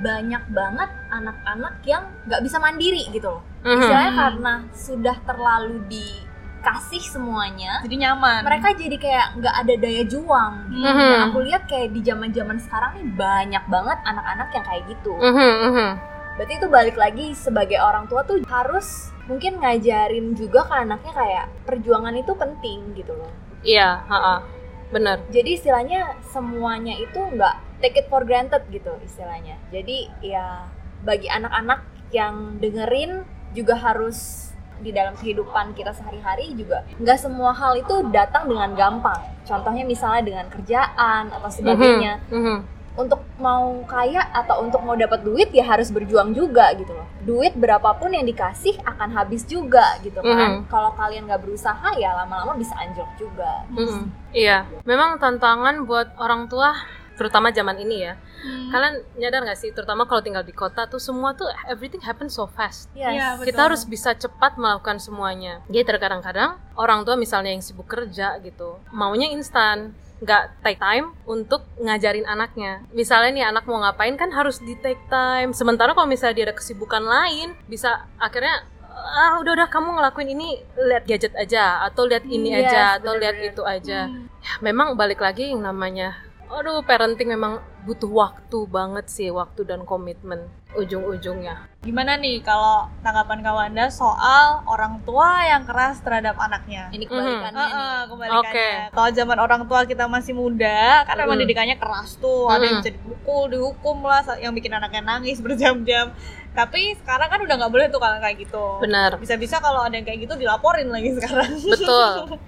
[0.00, 3.42] banyak banget anak-anak yang nggak bisa mandiri gitu loh.
[3.62, 3.76] Mhm.
[3.76, 10.54] Istilahnya karena sudah terlalu dikasih semuanya, jadi nyaman mereka jadi kayak nggak ada daya juang.
[10.72, 10.80] Hmm.
[10.80, 11.08] Mhm.
[11.12, 15.12] Dan aku lihat kayak di zaman-zaman sekarang nih banyak banget anak-anak yang kayak gitu.
[15.12, 15.90] Mhm, mhm.
[16.32, 21.44] Berarti itu balik lagi sebagai orang tua tuh harus mungkin ngajarin juga ke anaknya kayak
[21.68, 23.28] perjuangan itu penting gitu loh.
[23.62, 24.61] Iya, ha-ha.
[24.92, 25.24] Benar.
[25.32, 29.56] Jadi istilahnya semuanya itu nggak take it for granted gitu istilahnya.
[29.72, 30.68] Jadi ya
[31.02, 33.24] bagi anak-anak yang dengerin
[33.56, 34.48] juga harus
[34.82, 39.20] di dalam kehidupan kita sehari-hari juga nggak semua hal itu datang dengan gampang.
[39.48, 42.20] Contohnya misalnya dengan kerjaan atau sebagainya.
[42.30, 42.58] Mhm, mhm.
[42.92, 47.08] Untuk mau kaya atau untuk mau dapat duit ya harus berjuang juga gitu loh.
[47.24, 50.64] Duit berapapun yang dikasih akan habis juga gitu kan.
[50.64, 50.68] Mhm.
[50.68, 53.64] Kalau kalian nggak berusaha ya lama-lama bisa anjlok juga.
[53.72, 54.02] Mhm.
[54.32, 56.76] Iya, memang tantangan buat orang tua
[57.16, 58.14] terutama zaman ini ya.
[58.16, 58.70] Hmm.
[58.72, 62.48] Kalian nyadar nggak sih, terutama kalau tinggal di kota tuh semua tuh everything happen so
[62.48, 62.90] fast.
[62.96, 63.14] Yes.
[63.14, 63.46] Iya, betul.
[63.52, 65.62] kita harus bisa cepat melakukan semuanya.
[65.70, 71.66] Jadi terkadang-kadang orang tua misalnya yang sibuk kerja gitu, maunya instan, nggak take time untuk
[71.82, 72.86] ngajarin anaknya.
[72.94, 75.50] Misalnya nih anak mau ngapain kan harus di take time.
[75.50, 78.62] Sementara kalau misalnya dia ada kesibukan lain, bisa akhirnya
[79.02, 83.18] ah udah udah kamu ngelakuin ini lihat gadget aja atau lihat ini yes, aja atau
[83.18, 83.58] lihat bener-bener.
[83.58, 84.00] itu aja.
[84.06, 84.30] Hmm.
[84.38, 86.14] Ya, memang balik lagi yang namanya
[86.52, 93.42] aduh parenting memang butuh waktu banget sih waktu dan komitmen ujung-ujungnya Gimana nih kalau tanggapan
[93.42, 96.86] Kawanda soal orang tua yang keras terhadap anaknya?
[96.94, 98.06] Ini kebalikannya Heeh, nih.
[98.06, 98.52] kebalikannya.
[98.54, 98.70] Oke.
[98.94, 101.42] Kalau zaman orang tua kita masih muda, kan memang Mm.
[101.42, 102.46] didikannya keras tuh.
[102.46, 102.80] Ada yang Mm.
[102.80, 106.14] bisa dipukul, dihukum lah, yang bikin anaknya nangis berjam-jam.
[106.54, 108.66] Tapi sekarang kan udah nggak boleh tuh kalau kayak gitu.
[108.78, 111.50] benar Bisa-bisa kalau ada yang kayak gitu dilaporin lagi sekarang.
[111.66, 112.38] betul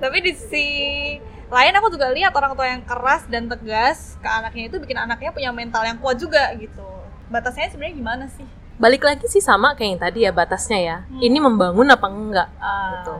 [0.00, 0.66] Tapi di sisi
[1.50, 5.30] lain aku juga lihat orang tua yang keras dan tegas ke anaknya itu bikin anaknya
[5.30, 6.86] punya mental yang kuat juga gitu.
[7.26, 8.46] Batasnya sebenarnya gimana sih?
[8.80, 11.20] balik lagi sih sama kayak yang tadi ya batasnya ya Hmm.
[11.20, 13.12] ini membangun apa enggak Ah, gitu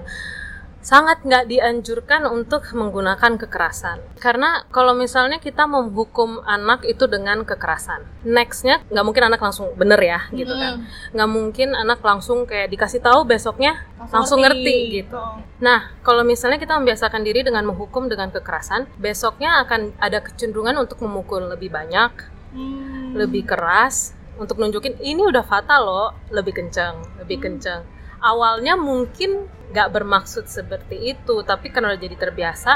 [0.81, 8.09] sangat nggak dianjurkan untuk menggunakan kekerasan karena kalau misalnya kita menghukum anak itu dengan kekerasan
[8.25, 13.05] nextnya nggak mungkin anak langsung bener ya gitu kan nggak mungkin anak langsung kayak dikasih
[13.05, 15.21] tahu besoknya Langsung ngerti, gitu.
[15.63, 21.05] Nah, kalau misalnya kita membiasakan diri dengan menghukum dengan kekerasan, besoknya akan ada kecenderungan untuk
[21.05, 22.11] memukul lebih banyak,
[22.51, 23.15] Hmm.
[23.15, 27.87] lebih keras, untuk nunjukin ini udah fatal loh, lebih kencang, lebih kencang.
[28.21, 32.73] Awalnya mungkin nggak bermaksud seperti itu, tapi karena udah jadi terbiasa,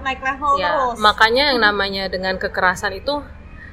[0.00, 0.96] naik level ya terus.
[0.98, 3.20] makanya yang namanya dengan kekerasan itu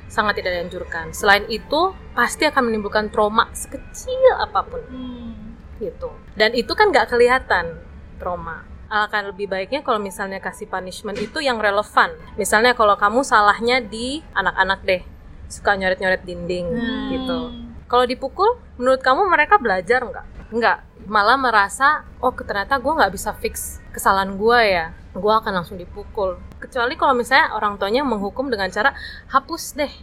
[0.05, 1.11] sangat tidak dianjurkan.
[1.11, 5.57] Selain itu, pasti akan menimbulkan trauma sekecil apa pun Hmm.
[5.77, 7.77] gitu dan itu kan nggak kelihatan
[8.17, 13.77] trauma akan lebih baiknya kalau misalnya kasih punishment itu yang relevan misalnya kalau kamu salahnya
[13.77, 15.01] di anak-anak deh
[15.45, 17.07] suka nyoret-nyoret dinding Hmm.
[17.11, 17.39] gitu
[17.85, 20.25] Kalau dipukul, menurut kamu mereka belajar nggak?
[20.51, 20.77] Nggak.
[21.07, 24.91] Malah merasa, oh ternyata gue nggak bisa fix kesalahan gue ya.
[25.15, 26.35] Gue akan langsung dipukul.
[26.59, 28.91] Kecuali kalau misalnya orang tuanya menghukum dengan cara
[29.31, 29.93] hapus deh.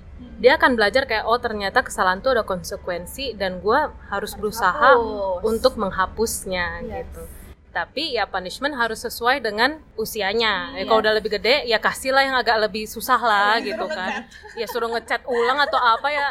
[0.40, 3.78] Dia akan belajar kayak, oh ternyata kesalahan tuh ada konsekuensi dan gue
[4.08, 5.44] harus berusaha Hapus.
[5.44, 7.04] untuk menghapusnya Yes.
[7.04, 7.22] gitu.
[7.68, 10.72] Tapi ya punishment harus sesuai dengan usianya.
[10.72, 10.88] Ya, Iya.
[10.88, 14.24] kalau udah lebih gede, ya kasihlah yang agak lebih susah lah gitu kan.
[14.54, 16.26] Ya suruh ngecat ulang atau apa ya.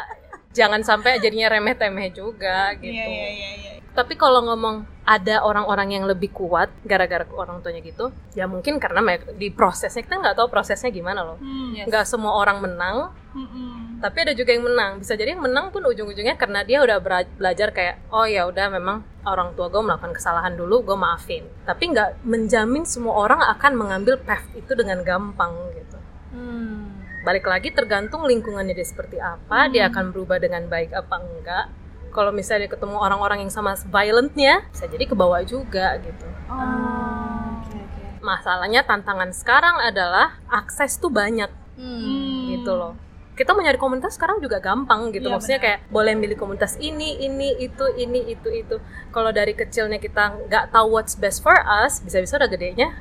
[0.50, 2.90] Jangan sampai jadinya remeh-temeh juga gitu.
[2.96, 3.73] Iya iya iya iya.
[3.94, 8.98] Tapi kalau ngomong ada orang-orang yang lebih kuat gara-gara orang tuanya gitu, ya mungkin karena
[9.38, 11.38] di prosesnya kita nggak tahu prosesnya gimana loh.
[11.38, 11.78] Hmm.
[11.78, 11.86] Yes.
[11.86, 14.02] Nggak semua orang menang, Mm-mm.
[14.02, 14.98] tapi ada juga yang menang.
[14.98, 16.98] Bisa jadi yang menang pun ujung-ujungnya karena dia udah
[17.38, 21.46] belajar kayak, oh ya udah memang orang tua gue melakukan kesalahan dulu, gue maafin.
[21.62, 25.98] Tapi nggak menjamin semua orang akan mengambil path itu dengan gampang gitu.
[26.34, 26.98] Hmm.
[27.22, 31.66] Balik lagi tergantung lingkungannya dia seperti apa, dia akan berubah dengan baik apa enggak.
[32.14, 36.26] Kalau misalnya ketemu orang-orang yang sama violentnya, bisa jadi ke bawah juga gitu.
[36.46, 38.02] Oh, oke oke.
[38.22, 42.54] Masalahnya tantangan sekarang adalah akses tuh banyak Hmm.
[42.54, 42.94] gitu loh.
[43.34, 45.26] Kita mau nyari komunitas sekarang juga gampang gitu.
[45.26, 45.66] Iya, Maksudnya benar.
[45.74, 48.78] kayak boleh milih komunitas ini, ini, itu, ini, itu, itu.
[49.10, 52.94] Kalau dari kecilnya kita nggak tahu what's best for us, bisa-bisa udah gedenya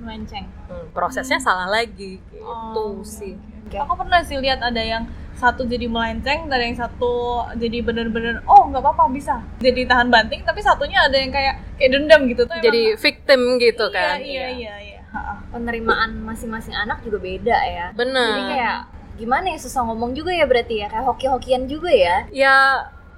[0.00, 0.48] Melenceng.
[0.66, 3.36] hmm, prosesnya salah lagi gitu Oh, sih.
[3.62, 3.76] Oke.
[3.76, 7.12] Aku pernah sih lihat ada yang satu jadi melenceng, dan yang satu
[7.54, 11.90] jadi bener-bener oh nggak apa-apa bisa jadi tahan banting, tapi satunya ada yang kayak kayak
[11.90, 12.52] dendam gitu tuh.
[12.52, 14.16] emang- Jadi victim gitu iya, kan.
[14.18, 15.00] Iya iya iya.
[15.10, 15.34] Ha-ha.
[15.50, 17.86] penerimaan masing-masing anak juga beda ya.
[17.92, 18.30] Bener.
[18.30, 18.78] Jadi kayak
[19.16, 22.16] gimana ya susah ngomong juga ya berarti ya kayak hoki-hokian juga ya.
[22.30, 22.56] ya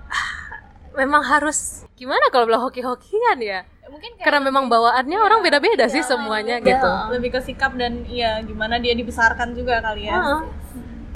[0.95, 6.01] memang harus gimana kalau bilang hoki-hokian ya Mungkin kayak karena memang bawaannya orang beda-beda sih
[6.01, 6.69] Iya, semuanya beda.
[6.73, 10.17] gitu lebih ke sikap dan iya gimana dia dibesarkan juga kali ya.
[10.17, 10.41] Heeh.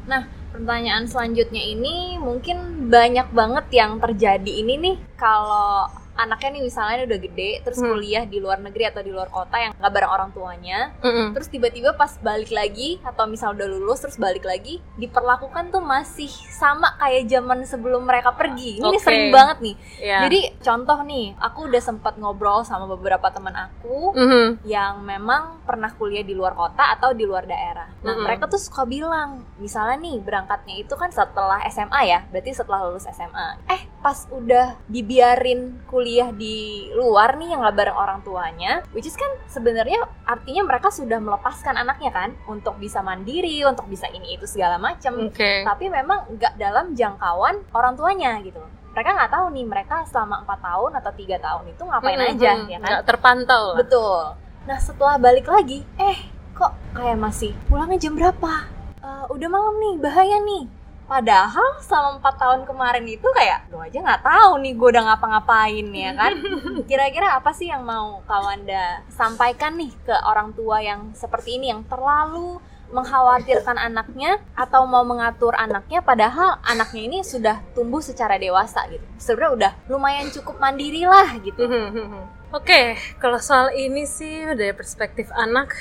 [0.06, 0.22] Nah,
[0.52, 7.18] pertanyaan selanjutnya ini mungkin banyak banget yang terjadi ini nih kalau anaknya nih misalnya udah
[7.20, 7.88] gede terus Hmm.
[7.88, 11.32] kuliah di luar negeri atau di luar kota yang nggak bareng orang tuanya Mm-mm.
[11.32, 16.26] terus tiba-tiba pas balik lagi atau misal udah lulus terus balik lagi diperlakukan tuh masih
[16.50, 18.98] sama kayak zaman sebelum mereka pergi ini Oke.
[18.98, 20.18] sering banget nih Ya.
[20.22, 24.64] jadi contoh nih aku udah sempat ngobrol sama beberapa teman aku Mhm.
[24.64, 27.90] yang memang pernah kuliah di luar kota atau di luar daerah.
[28.00, 28.22] Nah, Mm-mm.
[28.22, 33.02] mereka tuh suka bilang, misalnya nih berangkatnya itu kan setelah SMA ya, berarti setelah lulus
[33.04, 33.58] SMA.
[33.66, 36.56] Eh, pas udah dibiarin kuliah di
[36.92, 41.74] luar nih yang nggak bareng orang tuanya, which is kan sebenarnya artinya mereka sudah melepaskan
[41.74, 45.26] anaknya kan untuk bisa mandiri, untuk bisa ini itu segala macam.
[45.26, 48.62] oke Tapi memang nggak dalam jangkauan orang tuanya gitu.
[48.92, 52.30] Mereka nggak tahu nih mereka selama empat tahun atau tiga tahun itu ngapain Mhm.
[52.32, 52.88] aja ya kan?
[52.88, 54.22] nggak terpantau lah Betul.
[54.64, 56.18] Nah setelah balik lagi, eh
[56.50, 58.52] kok kayak masih pulangnya jam berapa?
[58.98, 60.64] Eh, udah malam nih, bahaya nih.
[61.06, 65.86] Padahal selama empat tahun kemarin itu kayak gue aja nggak tahu nih gue udah ngapa-ngapain
[65.94, 66.32] ya kan.
[66.90, 71.86] Kira-kira apa sih yang mau Kawanda sampaikan nih ke orang tua yang seperti ini yang
[71.86, 72.58] terlalu
[72.90, 79.02] mengkhawatirkan anaknya atau mau mengatur anaknya padahal anaknya ini sudah tumbuh secara dewasa gitu.
[79.18, 81.66] Sebenarnya udah lumayan cukup mandiri lah gitu.
[81.66, 82.34] Mhm.
[82.54, 85.74] Oke, kalau soal ini sih dari perspektif anak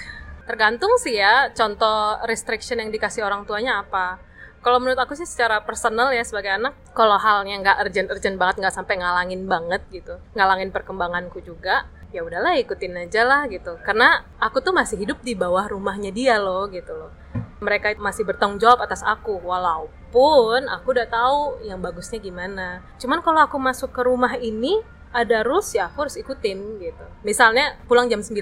[0.45, 4.17] tergantung sih ya contoh restriction yang dikasih orang tuanya apa.
[4.65, 8.73] Kalau menurut aku sih secara personal ya sebagai anak, kalau halnya nggak urgent-urgent banget, nggak
[8.73, 13.77] sampai ngalangin banget gitu, ngalangin perkembanganku juga, ya udahlah ikutin aja lah gitu.
[13.85, 17.13] Karena aku tuh masih hidup di bawah rumahnya dia loh gitu loh.
[17.61, 22.81] Mereka masih bertanggung jawab atas aku, walaupun aku udah tahu yang bagusnya gimana.
[22.97, 24.81] Cuman kalau aku masuk ke rumah ini,
[25.13, 27.05] ada rules ya aku harus ikutin gitu.
[27.21, 28.33] Misalnya pulang jam 9.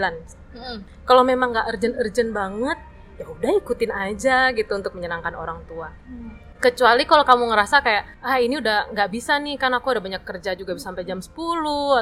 [0.56, 0.78] Mm.
[1.04, 2.80] Kalau memang nggak urgent-urgent banget,
[3.24, 5.88] ya udah ikutin aja gitu untuk menyenangkan orang tua.
[6.60, 10.24] Kecuali kalau kamu ngerasa kayak ah ini udah nggak bisa nih kan aku ada banyak
[10.24, 11.32] kerja juga sampai jam 10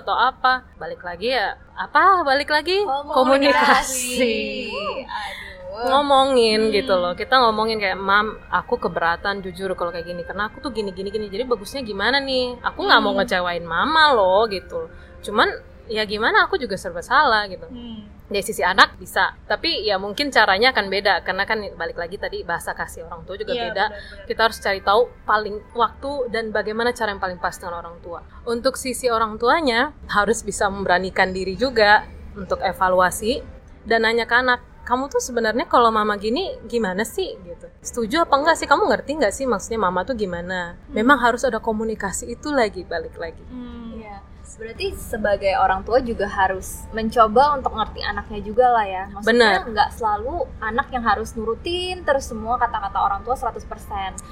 [0.01, 0.65] atau apa.
[0.77, 2.21] Balik lagi ya apa?
[2.21, 4.69] Balik lagi komunikasi.
[5.71, 5.87] Aduh.
[5.87, 10.59] ngomongin gitu loh kita ngomongin kayak mam aku keberatan jujur kalau kayak gini karena aku
[10.59, 14.91] tuh gini gini gini jadi bagusnya gimana nih aku nggak mau ngecewain mama loh gitu
[15.23, 15.47] cuman
[15.87, 18.03] ya gimana aku juga serba salah gitu Hmm.
[18.31, 22.47] Dari sisi anak bisa tapi ya mungkin caranya akan beda karena kan balik lagi tadi
[22.47, 23.85] bahasa kasih orang tua juga Iya, beda.
[23.91, 24.25] benar-benar.
[24.31, 28.23] kita harus cari tahu paling waktu dan bagaimana cara yang paling pas dengan orang tua.
[28.47, 33.43] Untuk sisi orang tuanya harus bisa memberanikan diri juga untuk evaluasi
[33.83, 37.37] dan nanya ke anak kamu tuh sebenarnya kalau mama gini gimana sih?
[37.37, 37.67] Gitu.
[37.85, 38.65] Setuju apa enggak sih?
[38.65, 40.73] Kamu ngerti nggak sih maksudnya mama tuh gimana?
[40.89, 43.45] Memang harus ada komunikasi itu lagi balik lagi.
[43.45, 44.01] Hmm.
[44.01, 44.17] Iya.
[44.59, 49.03] Berarti sebagai orang tua juga harus mencoba untuk ngerti anaknya juga lah ya.
[49.13, 53.61] Maksudnya nggak selalu anak yang harus nurutin terus semua kata-kata orang tua 100%.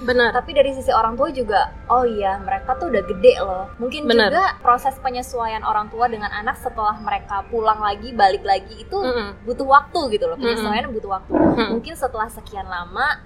[0.03, 3.65] benar Tapi dari sisi orang tua juga, oh iya mereka tuh udah gede loh.
[3.77, 4.29] Mungkin Benar.
[4.31, 9.45] juga proses penyesuaian orang tua dengan anak setelah mereka pulang lagi, balik lagi itu Mm-mm.
[9.45, 10.37] butuh waktu gitu loh.
[10.39, 11.31] Penyesuaian butuh waktu.
[11.35, 11.67] Mm.
[11.77, 13.21] Mungkin setelah sekian lama,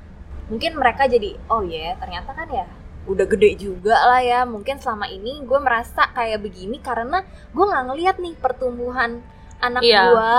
[0.51, 2.65] mungkin mereka jadi, oh iya ternyata kan ya
[3.05, 4.39] udah gede juga lah ya.
[4.43, 9.19] Mungkin selama ini gue merasa kayak begini karena gue nggak ngeliat nih pertumbuhan
[9.59, 10.01] anak Iya.
[10.05, 10.35] gue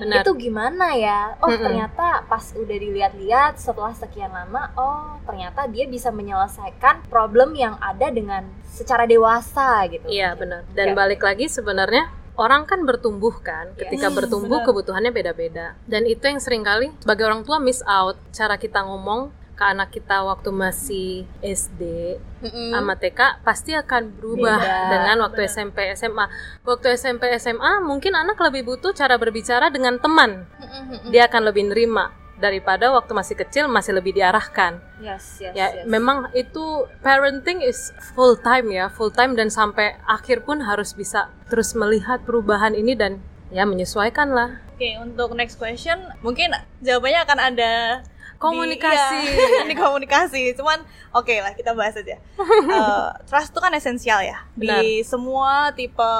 [0.00, 1.34] benar itu gimana ya?
[1.38, 1.60] Oh Mm-mm.
[1.60, 8.08] ternyata pas udah dilihat-lihat setelah sekian lama, oh ternyata dia bisa menyelesaikan problem yang ada
[8.08, 10.06] dengan secara dewasa gitu.
[10.06, 10.62] Iya benar.
[10.70, 10.94] Dan Ya.
[10.94, 13.74] balik lagi sebenarnya orang kan bertumbuh kan.
[13.74, 14.66] Ketika Yes, bertumbuh benar.
[14.66, 15.74] kebutuhannya beda-beda.
[15.84, 19.92] Dan itu yang sering kali sebagai orang tua miss out cara kita ngomong ke anak
[19.92, 22.72] kita waktu masih SD Mm-mm.
[22.72, 25.52] sama TK pasti akan berubah Beda, dengan waktu benar.
[25.52, 26.26] SMP SMA.
[26.64, 30.48] Waktu SMP SMA mungkin anak lebih butuh cara berbicara dengan teman.
[30.56, 31.12] Mm-mm.
[31.12, 32.08] Dia akan lebih nerima
[32.40, 34.80] daripada waktu masih kecil masih lebih diarahkan.
[35.04, 35.84] Yes, yes, Ya, yes.
[35.84, 41.28] memang itu parenting is full time ya, full time dan sampai akhir pun harus bisa
[41.52, 43.20] terus melihat perubahan ini dan
[43.52, 44.56] ya menyesuaikan lah.
[44.72, 47.72] Oke, untuk next question mungkin jawabannya akan ada
[48.40, 49.20] Komunikasi.
[49.20, 50.42] Di, iya, di komunikasi.
[50.56, 50.80] Cuman
[51.12, 52.16] oke lah kita bahas aja.
[52.70, 54.80] Eh, trust itu kan esensial ya Benar.
[54.80, 56.10] di semua tipe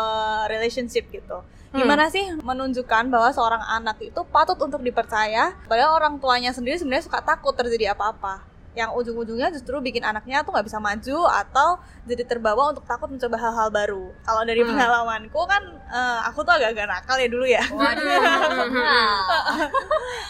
[0.47, 1.41] relationship gitu.
[1.71, 1.79] Hmm.
[1.81, 7.07] Gimana sih menunjukkan bahwa seorang anak itu patut untuk dipercaya padahal orang tuanya sendiri sebenarnya
[7.07, 12.23] suka takut terjadi apa-apa yang ujung-ujungnya justru bikin anaknya tuh nggak bisa maju atau jadi
[12.23, 14.11] terbawa untuk takut mencoba hal-hal baru.
[14.23, 14.75] Kalau dari Hmm.
[14.75, 17.63] pengalamanku kan eh, aku tuh agak-agak nakal ya dulu ya.
[17.71, 17.95] Nah,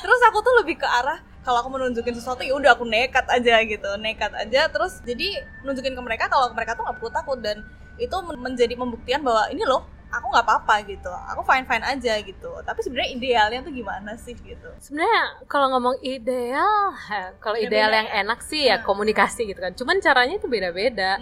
[0.04, 3.60] terus aku tuh lebih ke arah kalau aku menunjukin sesuatu ya udah aku nekat aja
[3.64, 7.64] gitu nekat aja terus jadi nunjukin ke mereka kalau mereka tuh nggak perlu takut dan
[7.96, 12.18] itu men- menjadi pembuktian bahwa ini loh aku nggak apa-apa gitu aku fine fine aja
[12.18, 16.90] gitu tapi sebenarnya idealnya tuh gimana sih gitu Sebenarnya kalau ngomong ideal,
[17.38, 18.02] kalau ideal ya?
[18.02, 18.86] yang enak sih ya Hmm.
[18.90, 19.70] komunikasi gitu kan.
[19.70, 21.20] Cuman caranya itu beda-beda.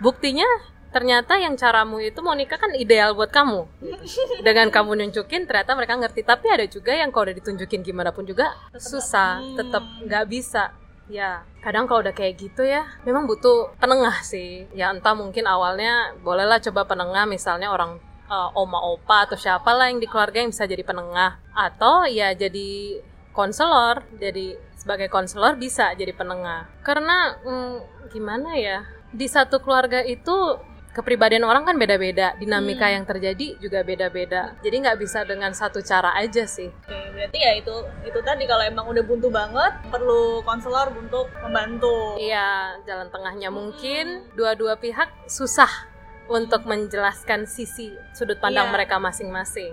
[0.00, 0.48] Buktinya
[0.90, 3.66] ternyata yang caramu itu mau nikah kan ideal buat kamu.
[3.80, 4.42] gitu.
[4.42, 6.22] Dengan kamu nunjukin ternyata mereka ngerti.
[6.22, 9.56] Tapi ada juga yang kalau udah ditunjukin gimana pun juga susah, Hmm.
[9.56, 10.74] tetap nggak bisa.
[11.10, 14.70] Ya, kadang kalau udah kayak gitu ya, memang butuh penengah sih.
[14.70, 17.98] Ya entah mungkin awalnya bolehlah coba penengah misalnya orang
[18.30, 22.30] eh, oma opa atau siapa lah yang di keluarga yang bisa jadi penengah atau ya
[22.30, 23.02] jadi
[23.34, 27.76] konselor jadi sebagai konselor bisa jadi penengah karena mm,
[28.14, 30.62] gimana ya di satu keluarga itu
[31.00, 32.94] kepribadian orang kan beda-beda dinamika Hmm.
[32.94, 37.52] yang terjadi juga beda-beda jadi nggak bisa dengan satu cara aja sih oke berarti ya
[37.56, 37.72] itu
[38.02, 44.28] itu tadi kalau emang udah buntu banget perlu konselor untuk membantu iya jalan tengahnya mungkin
[44.32, 45.88] dua-dua pihak susah
[46.28, 48.74] untuk menjelaskan sisi sudut pandang Iya.
[48.76, 49.72] mereka masing-masing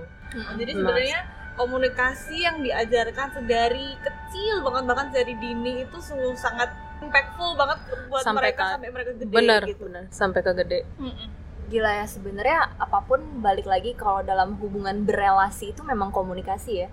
[0.55, 0.80] jadi Mas.
[0.80, 1.19] sebenarnya
[1.57, 6.69] komunikasi yang diajarkan sedari kecil banget bahkan dari dini itu sungguh sangat
[6.99, 7.77] impactful banget
[8.07, 9.83] buat Sampai mereka ke- sampai mereka gede bener gitu.
[9.83, 11.27] bener sampai ke gede Mm-mm.
[11.67, 16.89] gila ya sebenarnya apa pun balik lagi kalau dalam hubungan berelasi itu memang komunikasi ya.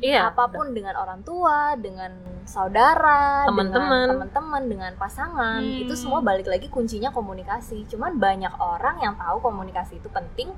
[0.00, 2.10] iya apa pun dengan orang tua, dengan
[2.42, 3.78] saudara, Teman-teman.
[3.78, 5.82] dengan teman-teman, dengan pasangan, Hmm.
[5.82, 7.86] itu semua balik lagi kuncinya komunikasi.
[7.86, 10.50] Cuman banyak orang yang tahu komunikasi itu penting,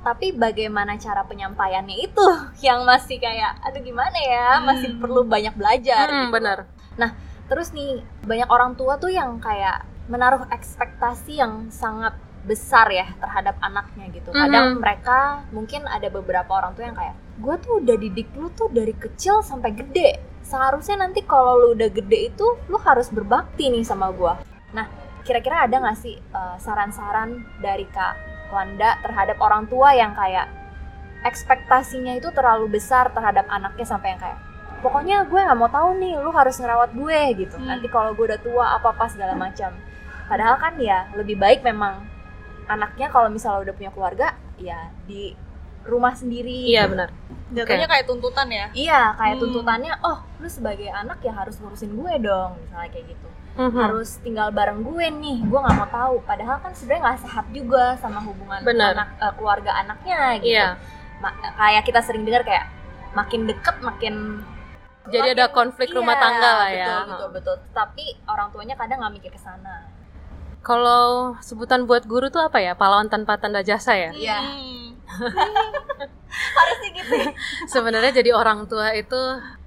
[0.00, 2.26] tapi bagaimana cara penyampaiannya itu
[2.66, 4.98] yang masih kayak aduh gimana ya, masih Hmm.
[4.98, 6.10] perlu banyak belajar.
[6.10, 6.34] Hmm, gitu.
[6.34, 6.58] bener
[7.44, 12.12] Terus nih banyak orang tua tuh yang kayak menaruh ekspektasi yang sangat
[12.44, 14.28] besar ya terhadap anaknya gitu.
[14.28, 14.80] Kadang Mhm.
[14.84, 15.18] mereka
[15.48, 19.40] mungkin ada beberapa orang tua yang kayak gue tuh udah didik lu tuh dari kecil
[19.40, 20.20] sampai gede.
[20.44, 24.32] Seharusnya nanti kalau lu udah gede itu lu harus berbakti nih sama gue.
[24.76, 24.86] Nah
[25.24, 28.12] kira-kira ada nggak sih eh, saran-saran dari kak
[28.52, 30.46] Wanda terhadap orang tua yang kayak
[31.24, 34.38] ekspektasinya itu terlalu besar terhadap anaknya sampai yang kayak
[34.84, 37.56] pokoknya gue nggak mau tahu nih lu harus ngerawat gue gitu.
[37.56, 37.66] Hmm.
[37.66, 39.72] nanti kalau gue udah tua apa apa segala macam.
[40.24, 42.04] Padahal kan ya lebih baik memang
[42.66, 44.26] anaknya kalau misalnya udah punya keluarga
[44.56, 45.32] ya di
[45.84, 46.64] rumah sendiri.
[46.66, 47.08] Iya benar.
[47.50, 48.66] Jatuhnya kayak tuntutan ya?
[48.72, 49.42] Iya kayak Hmm.
[49.42, 53.28] tuntutannya oh lu sebagai anak ya harus ngurusin gue dong misalnya kayak gitu.
[53.54, 53.70] Mhm.
[53.78, 56.14] harus tinggal bareng gue nih gue nggak mau tahu.
[56.22, 58.92] Padahal kan sebenarnya nggak sehat juga sama hubungan Benar.
[58.92, 60.50] anak eh, keluarga anaknya gitu.
[60.52, 60.68] Iya.
[61.22, 62.66] Ma- kayak kita sering dengar kayak
[63.14, 64.14] makin deket makin
[65.12, 66.86] jadi ada konflik rumah Iya, tangga lah ya.
[66.86, 67.56] betul betul betul.
[67.76, 69.88] Tapi orang tuanya kadang nggak mikir ke sana.
[70.64, 72.72] Kalau sebutan buat guru tuh apa ya?
[72.72, 74.10] Pahlawan tanpa tanda jasa ya?
[74.16, 74.38] Iya.
[74.40, 74.88] Hmm.
[76.56, 77.14] harusnya gitu.
[77.72, 79.20] Sebenarnya jadi orang tua itu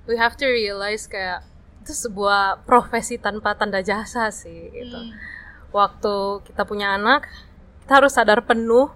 [0.10, 1.46] we have to realize kayak
[1.86, 4.98] itu sebuah profesi tanpa tanda jasa sih gitu.
[4.98, 5.14] Hmm.
[5.72, 7.28] waktu kita punya anak
[7.84, 8.88] kita harus sadar penuh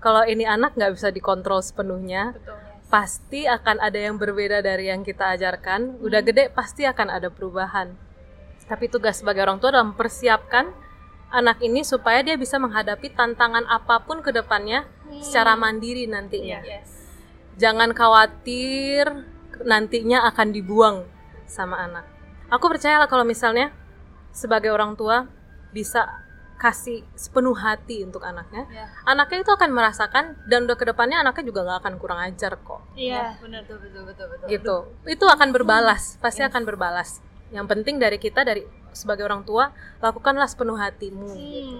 [0.00, 2.32] kalau ini anak nggak bisa dikontrol sepenuhnya.
[2.36, 6.02] Betul pasti akan ada yang berbeda dari yang kita ajarkan.
[6.02, 7.94] Udah gede pasti akan ada perubahan.
[8.66, 10.70] Tapi tugas sebagai orang tua adalah mempersiapkan
[11.30, 14.86] anak ini supaya dia bisa menghadapi tantangan apa pun ke depannya
[15.22, 16.60] secara mandiri nantinya.
[16.66, 16.98] Yes.
[17.60, 19.04] jangan khawatir
[19.68, 21.04] nantinya akan dibuang
[21.44, 22.08] sama anak.
[22.48, 23.70] Aku percaya lah kalau misalnya
[24.32, 25.28] sebagai orang tua
[25.70, 26.08] bisa
[26.60, 28.84] kasih sepenuh hati untuk anaknya, Ya.
[29.08, 32.84] anaknya itu akan merasakan dan udah ke depannya anaknya juga nggak akan kurang ajar kok.
[32.92, 34.46] iya benar Betul betul betul betul.
[34.52, 34.76] Gitu.
[35.08, 37.24] Itu akan berbalas, pasti akan berbalas.
[37.48, 41.32] Yang penting dari kita dari sebagai orang tua lakukanlah sepenuh hatimu.
[41.32, 41.78] Hmm.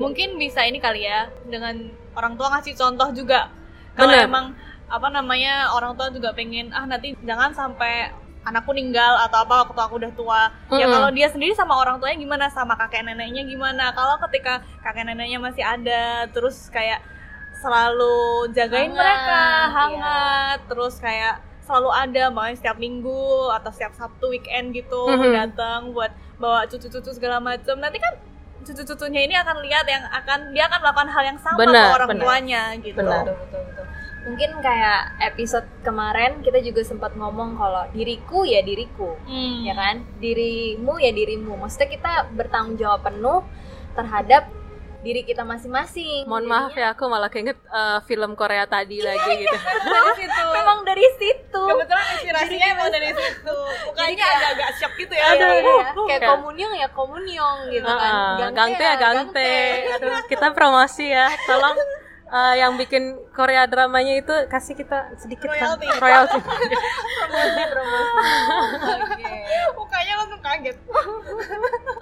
[0.00, 3.52] Mungkin bisa ini kali ya dengan orang tua ngasih contoh juga.
[3.96, 4.56] Kalau emang
[4.88, 8.12] apa namanya orang tua juga pengen ah nanti jangan sampai
[8.46, 10.42] anakku ninggal atau apa waktu aku udah tua.
[10.70, 10.94] Ya Mm-mm.
[10.94, 13.90] kalau dia sendiri sama orang tuanya gimana sama kakek neneknya gimana?
[13.90, 17.02] Kalau ketika kakek neneknya masih ada terus kayak
[17.56, 18.16] selalu
[18.52, 19.66] jagain Hangat, mereka iya.
[19.66, 21.34] hangat terus kayak
[21.66, 25.32] selalu ada makanya setiap minggu atau setiap Sabtu weekend gitu Mhm.
[25.34, 28.14] datang buat bawa cucu-cucu segala macam nanti kan
[28.62, 32.08] cucu-cucunya ini akan lihat yang akan dia akan melakukan hal yang sama Benar, ke orang
[32.14, 32.22] benar.
[32.22, 33.24] tuanya gitu Benar.
[33.24, 33.84] Betul, betul, betul.
[34.26, 39.62] Mungkin kayak episode kemarin kita juga sempat ngomong kalau diriku ya diriku, Hmm.
[39.62, 40.02] ya kan?
[40.18, 41.54] Dirimu ya dirimu.
[41.54, 43.46] Maksudnya kita bertanggung jawab penuh
[43.92, 44.50] terhadap
[44.98, 46.26] diri kita masing-masing.
[46.26, 49.54] Mohon maaf ya, aku malah keinget eh, film Korea tadi lagi gitu.
[49.86, 51.62] dari situ Memang dari situ.
[51.64, 53.54] kebetulan inspirasinya emang dari situ
[53.86, 55.54] mukanya agak-agak shock gitu ya Aduh, Iya,
[55.86, 56.06] aduh.
[56.10, 58.12] kayak Kayak- komunyong ya komunyong gitu kan.
[58.34, 59.50] Heeh, gangte ya gangte.
[59.94, 61.30] Aduh, kita promosi ya.
[61.46, 61.78] Tolong
[62.26, 65.86] eh, yang bikin Korea dramanya itu kasih kita sedikit kan Royalty.
[66.00, 66.38] royalty.
[66.40, 68.16] promosi promosi.
[68.96, 69.34] Oke.
[69.76, 70.76] mukanya langsung kaget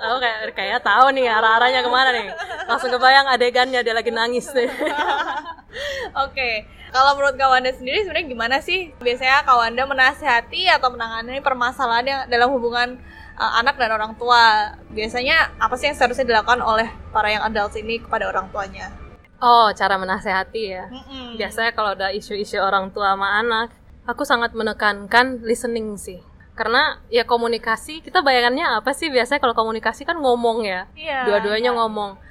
[0.05, 2.29] Aku kayak kayak tahu nih arah-arahnya ke mana nih.
[2.68, 4.68] Langsung kebayang adegannya dia lagi nangis nih.
[6.25, 12.20] Oke, kalau menurut Kawanda sendiri sebenarnya gimana sih biasanya Kawanda menasihati atau menangani permasalahan yang
[12.31, 13.01] dalam hubungan
[13.35, 14.77] uh, anak dan orang tua?
[14.95, 19.04] Biasanya apa sih yang seharusnya dilakukan oleh para yang adults ini kepada orang tuanya?
[19.43, 20.87] Oh, cara menasehati ya.
[20.91, 21.37] Mm-mm.
[21.41, 23.74] Biasanya kalau ada isu-isu orang tua sama anak,
[24.07, 26.22] aku sangat menekankan listening sih.
[26.55, 30.87] Karena ya komunikasi, kita bayangannya apa sih biasanya kalau komunikasi kan ngomong ya.
[30.95, 31.26] Iya.
[31.26, 32.24] dua-duanya ngomong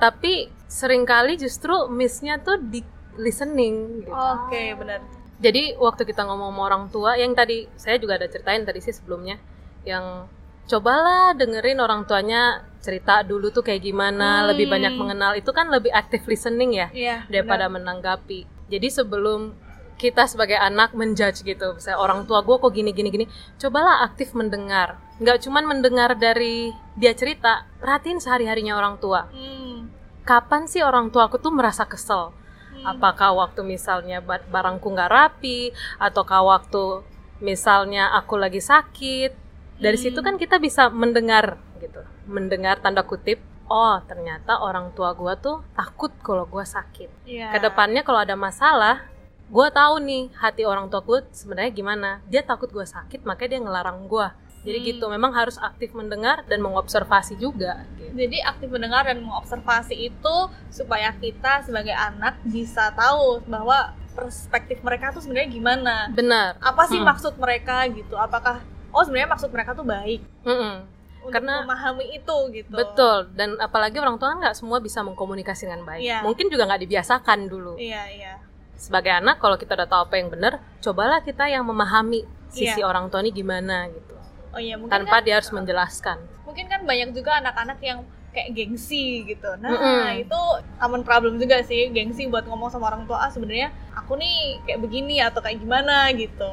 [0.00, 2.80] tapi sering kali justru missnya tuh di
[3.20, 4.10] listening gitu.
[4.10, 5.04] Oke, benar.
[5.36, 8.96] jadi waktu kita ngomong sama orang tua yang tadi saya juga ada ceritain tadi sih
[8.96, 9.36] sebelumnya
[9.84, 10.24] yang
[10.70, 12.42] cobalah dengerin orang tuanya
[12.78, 14.46] cerita dulu tuh kayak gimana Hmm.
[14.48, 17.26] lebih banyak mengenal itu kan lebih active listening ya Iya.
[17.26, 19.52] daripada menanggapi jadi sebelum
[19.96, 24.32] kita sebagai anak menjudge gitu misalnya orang tua gue kok gini gini gini cobalah aktif
[24.32, 29.36] mendengar nggak cuman mendengar dari dia cerita perhatiin sehari harinya orang tua benar.
[29.36, 29.78] Hmm.
[30.22, 32.32] kapan sih orang tua aku tuh merasa kesel
[32.72, 32.86] Hmm.
[32.86, 35.68] apakah waktu misalnya ba- barangku nggak rapi
[35.98, 37.04] ataukah waktu
[37.40, 39.49] misalnya aku lagi sakit
[39.80, 40.04] dari Hmm.
[40.06, 45.64] situ kan kita bisa mendengar gitu mendengar tanda kutip oh ternyata orang tua gua tuh
[45.72, 47.50] takut kalau gua sakit Iya.
[47.50, 49.08] ke depannya kalau ada masalah
[49.46, 53.60] gue tahu nih hati orang tua gue sebenarnya gimana dia takut gue sakit makanya dia
[53.60, 54.26] ngelarang gue
[54.60, 54.86] jadi Hmm.
[54.86, 58.12] gitu memang harus aktif mendengar dan mengobservasi juga gitu.
[58.12, 60.36] Jadi aktif mendengar dan mengobservasi itu
[60.68, 65.94] supaya kita sebagai anak bisa tahu bahwa perspektif mereka tuh sebenarnya gimana.
[66.10, 67.08] benar Apa sih Hmm.
[67.08, 68.14] maksud mereka gitu?
[68.14, 68.60] Apakah
[68.90, 70.74] oh sebenarnya maksud mereka tuh baik Mm-mm.
[71.20, 72.72] untuk Karena- memahami itu gitu.
[72.72, 76.18] betul dan apalagi orang tua kan nggak semua bisa mengkomunikasi dengan baik Iya.
[76.20, 78.34] mungkin juga nggak dibiasakan dulu Iya, iya.
[78.74, 82.84] sebagai anak kalau kita udah tahu apa yang benar cobalah kita yang memahami sisi Iya.
[82.84, 84.16] orang tua ini gimana gitu
[84.50, 88.50] Oh iya, mungkin tanpa kan, dia harus menjelaskan mungkin kan banyak juga anak-anak yang kayak
[88.52, 89.50] gengsi gitu.
[89.58, 90.22] Nah, Mm-mm.
[90.22, 90.38] itu
[90.78, 94.78] common problem juga sih, gengsi buat ngomong sama orang tua, ah sebenarnya aku nih kayak
[94.80, 96.46] begini atau kayak gimana gitu.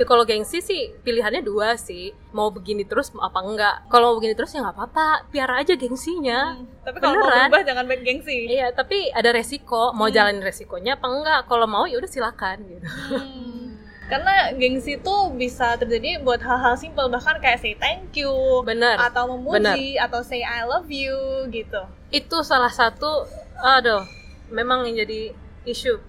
[0.00, 2.16] Tapi kalau gengsi sih pilihannya dua sih.
[2.32, 3.84] Mau begini terus apa enggak.
[3.86, 5.28] Kalau mau begini terus ya nggak apa-apa.
[5.28, 6.56] Piara aja gengsinya.
[6.56, 7.46] Hmm, Tapi kalau mau Beneran?
[7.46, 8.38] berubah jangan baik gengsi.
[8.48, 9.92] iya tapi ada resiko.
[9.92, 10.16] Mau Hmm.
[10.16, 11.40] jalanin resikonya apa enggak.
[11.44, 12.88] Kalau mau ya udah silakan gitu.
[13.12, 13.76] Hmm.
[14.08, 17.06] Karena gengsi itu bisa terjadi buat hal-hal simpel.
[17.06, 18.32] Bahkan kayak say thank you
[18.64, 18.96] bener.
[18.96, 21.12] atau memuji atau say I love you
[21.46, 21.84] gitu.
[22.08, 23.28] itu salah satu
[23.60, 24.00] aduh
[24.48, 26.00] memang yang jadi isu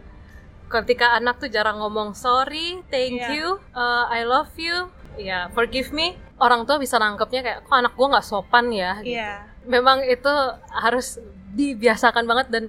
[0.73, 3.27] ketika anak tuh jarang ngomong sorry thank Iya.
[3.33, 7.93] you uh, I love you ya forgive me orang tua bisa nangkepnya kayak kok anak
[7.93, 9.13] gua nggak sopan ya gitu.
[9.13, 9.45] Iya.
[9.63, 10.31] memang itu
[10.71, 12.63] harus dibiasakan banget dan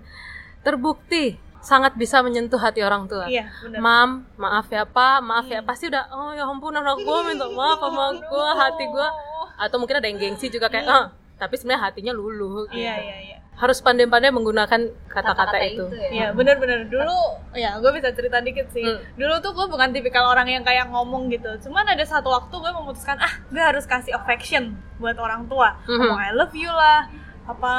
[0.60, 3.30] terbukti sangat bisa menyentuh hati orang tua.
[3.30, 3.78] Iya, benar.
[3.78, 5.68] Mam, maaf ya pak, maaf ya Hmm.
[5.70, 9.08] pasti udah oh ya ampun anak gue minta maaf sama gue hati gue
[9.56, 10.92] atau mungkin ada yang gengsi juga kayak Hmm.
[10.92, 11.06] ah
[11.38, 12.66] tapi sebenarnya hatinya luluh.
[12.66, 12.76] gitu.
[12.76, 13.38] Iya, iya, iya.
[13.54, 15.84] Harus pandai-pandai menggunakan kata-kata itu.
[15.86, 16.08] ya.
[16.10, 17.14] Iya bener-bener dulu
[17.52, 18.98] ya gue bisa cerita dikit sih Hmm.
[19.14, 22.72] dulu tuh gue bukan tipikal orang yang kayak ngomong gitu cuman ada satu waktu gue
[22.74, 25.94] memutuskan ah gue harus kasih affection buat orang tua Mhm.
[25.94, 27.06] ngomong I love you lah
[27.44, 27.72] apa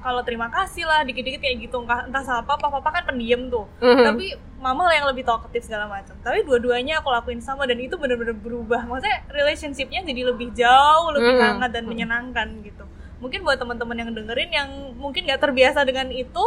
[0.00, 3.64] kalau terima kasih lah dikit-dikit kayak gitu entah, entah sama papa papa kan pendiam tuh
[3.80, 4.04] Mhm.
[4.04, 4.26] tapi
[4.58, 8.34] mama lah yang lebih talkative segala macam tapi dua-duanya aku lakuin sama dan itu bener-bener
[8.34, 11.40] berubah maksudnya relationshipnya jadi lebih jauh lebih Mhm.
[11.40, 12.84] hangat dan menyenangkan gitu
[13.24, 16.44] mungkin buat teman-teman yang dengerin yang mungkin nggak terbiasa dengan itu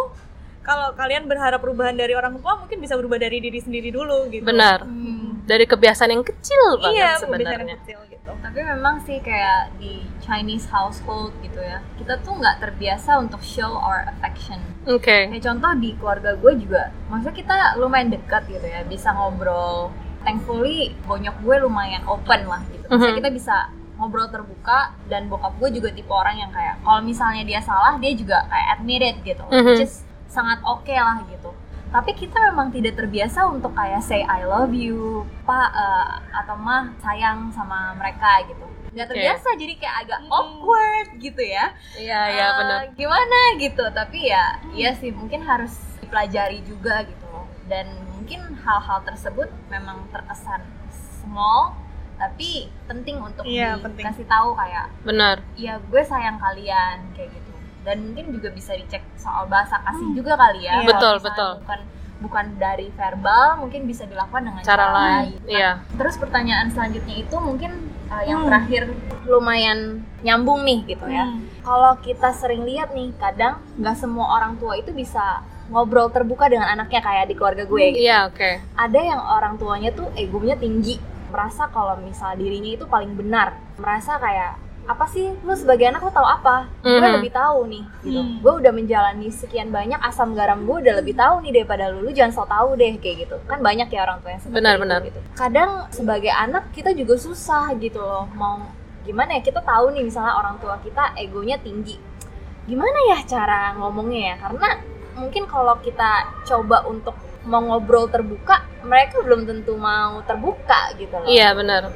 [0.61, 4.45] kalau kalian berharap perubahan dari orang tua mungkin bisa berubah dari diri sendiri dulu gitu
[4.45, 4.85] Benar.
[4.85, 5.41] Hmm.
[5.47, 7.55] Dari kebiasaan yang kecil banget iya sebenarnya.
[7.55, 12.59] yang kecil gitu Tapi memang sih kayak di Chinese household gitu ya, kita tuh nggak
[12.59, 14.59] terbiasa untuk show our affection.
[14.83, 15.31] Oke.
[15.31, 19.87] Kayak contoh di keluarga gue juga, maksudnya kita lumayan dekat gitu ya, bisa ngobrol.
[20.27, 22.83] Thankfully bonyok gue lumayan open lah gitu.
[22.83, 23.19] Maksudnya Mhm.
[23.23, 23.55] kita bisa
[23.97, 28.13] ngobrol terbuka dan bokap gue juga tipe orang yang kayak kalau misalnya dia salah dia
[28.13, 29.65] juga kayak admit it gitu, Mhm.
[29.67, 29.95] which is
[30.27, 31.49] sangat oke lah gitu.
[31.87, 36.93] Tapi kita memang tidak terbiasa untuk kayak say I love you, pak eh, atau mah
[36.99, 38.65] sayang sama mereka gitu.
[38.91, 40.29] Nggak terbiasa jadi kayak agak Mm.
[40.29, 41.71] awkward gitu ya.
[41.95, 42.79] Iya, iya Eh, benar.
[42.93, 47.47] Gimana gitu, tapi ya iya sih mungkin harus dipelajari juga gitu loh.
[47.65, 51.71] Dan mungkin hal-hal tersebut memang terkesan small
[52.17, 52.49] tapi
[52.85, 54.03] penting untuk penting.
[54.03, 55.37] dikasih tahu kayak Benar.
[55.53, 57.51] iya gue sayang kalian kayak gitu
[57.81, 60.87] dan mungkin juga bisa dicek soal bahasa kasih juga kali ya Iya.
[60.87, 61.51] Betul, betul.
[61.61, 61.79] bukan
[62.17, 65.37] bukan dari verbal mungkin bisa dilakukan dengan Cara lain.
[65.37, 65.71] Nah, Iya.
[65.93, 67.71] terus pertanyaan selanjutnya itu mungkin
[68.07, 68.47] uh, yang Hmm.
[68.49, 68.83] terakhir
[69.23, 69.79] lumayan
[70.19, 71.45] nyambung nih gitu ya Hmm.
[71.61, 76.65] kalau kita sering lihat nih kadang nggak semua orang tua itu bisa ngobrol terbuka dengan
[76.65, 77.99] anaknya kayak di keluarga gue gitu.
[78.01, 78.49] Iya, oke.
[78.73, 80.95] ada yang orang tuanya tuh egonya tinggi
[81.27, 83.55] merasa kalau misal dirinya itu paling benar.
[83.75, 84.55] Merasa kayak
[84.85, 85.35] apa sih?
[85.41, 86.71] Lu sebagai anak lu tahu apa?
[86.79, 87.15] Gue Mhm.
[87.17, 88.17] lebih tahu nih gitu.
[88.17, 88.39] Hmm.
[88.39, 92.01] gue udah menjalani sekian banyak asam garam gue udah lebih tahu nih daripada lu.
[92.01, 93.35] Lu jangan so tahu deh kayak gitu.
[93.43, 94.99] Kan banyak ya orang tua yang seperti Benar, itu benar.
[95.03, 95.19] gitu.
[95.33, 98.31] Kadang sebagai anak kita juga susah gitu loh.
[98.31, 98.63] Mau
[99.03, 99.41] gimana ya?
[99.41, 101.99] Kita tahu nih misalnya orang tua kita egonya tinggi.
[102.63, 104.35] Gimana ya cara ngomongnya ya?
[104.39, 104.69] Karena
[105.15, 106.11] mungkin kalau kita
[106.43, 107.15] coba untuk
[107.47, 111.89] mau ngobrol terbuka mereka belum tentu mau terbuka gitu loh Iya, benar.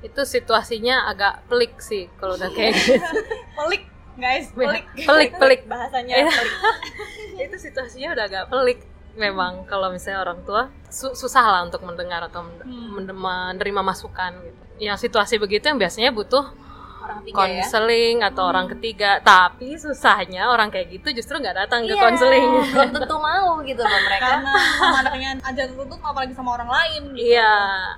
[0.00, 2.96] Itu situasinya agak pelik sih kalau udah kayak gitu.
[3.58, 3.84] pelik
[4.16, 5.60] guys pelik pelik, pelik.
[5.70, 6.28] bahasanya Iya.
[6.28, 6.54] pelik.
[7.44, 8.80] itu situasinya udah agak pelik
[9.12, 12.88] memang kalau misalnya orang tua su- susah lah untuk mendengar atau men- Hmm.
[12.98, 14.60] men- menerima masukan gitu.
[14.80, 16.48] Yang situasi begitu yang biasanya butuh
[17.10, 21.84] orang tiga ya konseling atau orang ketiga, tapi susahnya orang kayak gitu justru nggak datang
[21.84, 22.48] ke Iya, konseling.
[22.70, 27.02] belum tentu mau gitu loh mereka karena sama anaknya aja tuntut apalagi sama orang lain
[27.12, 27.26] gitu.
[27.28, 27.52] Iya,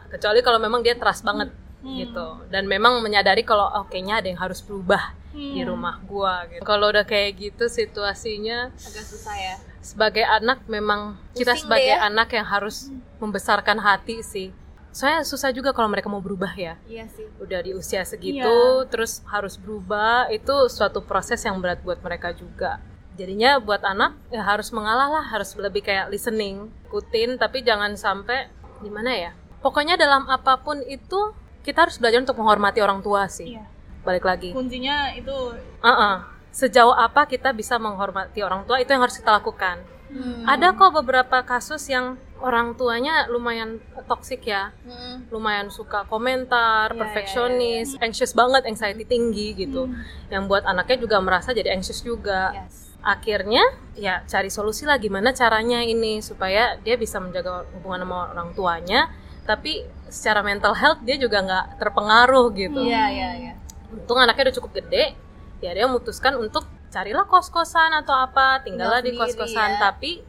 [0.08, 1.52] kecuali kalau memang dia trust banget
[1.82, 1.98] Hmm.
[1.98, 5.50] gitu dan memang menyadari kalau oh, kayaknya ada yang harus berubah Hmm.
[5.50, 6.62] di rumah gua gitu.
[6.62, 11.98] Kalau udah kayak gitu situasinya agak susah ya sebagai anak memang kita Pusing sebagai deh
[11.98, 12.06] ya.
[12.06, 12.86] anak yang harus
[13.18, 14.54] membesarkan hati sih.
[14.92, 16.76] Soalnya susah juga kalau mereka mau berubah ya.
[16.84, 21.98] iya sih Udah di usia segitu terus harus berubah itu suatu proses yang berat buat
[22.04, 22.78] mereka juga.
[23.16, 28.52] Jadinya buat anak ya harus mengalah lah, harus lebih kayak listening, ikutin tapi jangan sampai
[28.84, 29.32] gimana ya.
[29.64, 31.32] Pokoknya dalam apa pun itu
[31.64, 33.56] kita harus belajar untuk menghormati orang tua sih.
[33.56, 33.64] Iya.
[34.02, 34.50] Balik lagi.
[34.52, 36.26] kuncinya itu Uh-uh.
[36.52, 39.80] Sejauh apa kita bisa menghormati orang tua itu yang harus kita lakukan.
[40.12, 40.44] Hmm.
[40.44, 45.24] Ada kok beberapa kasus yang orang tuanya lumayan toksik ya, Hmm.
[45.30, 49.86] lumayan suka komentar, Iya, perfeksionis, anxious banget, anxiety tinggi gitu.
[50.26, 52.50] Yang buat anaknya juga merasa jadi anxious juga.
[52.52, 53.62] yes Akhirnya
[53.94, 59.10] ya cari solusi lah gimana caranya ini supaya dia bisa menjaga hubungan sama orang tuanya,
[59.42, 62.78] tapi secara mental health dia juga nggak terpengaruh gitu.
[62.78, 63.52] iya iya iya
[63.90, 65.18] Untung anaknya udah cukup gede,
[65.58, 69.78] ya dia memutuskan untuk carilah kos-kosan atau apa, tinggallah di Tinggal kos-kosan, ya.
[69.82, 70.22] tapi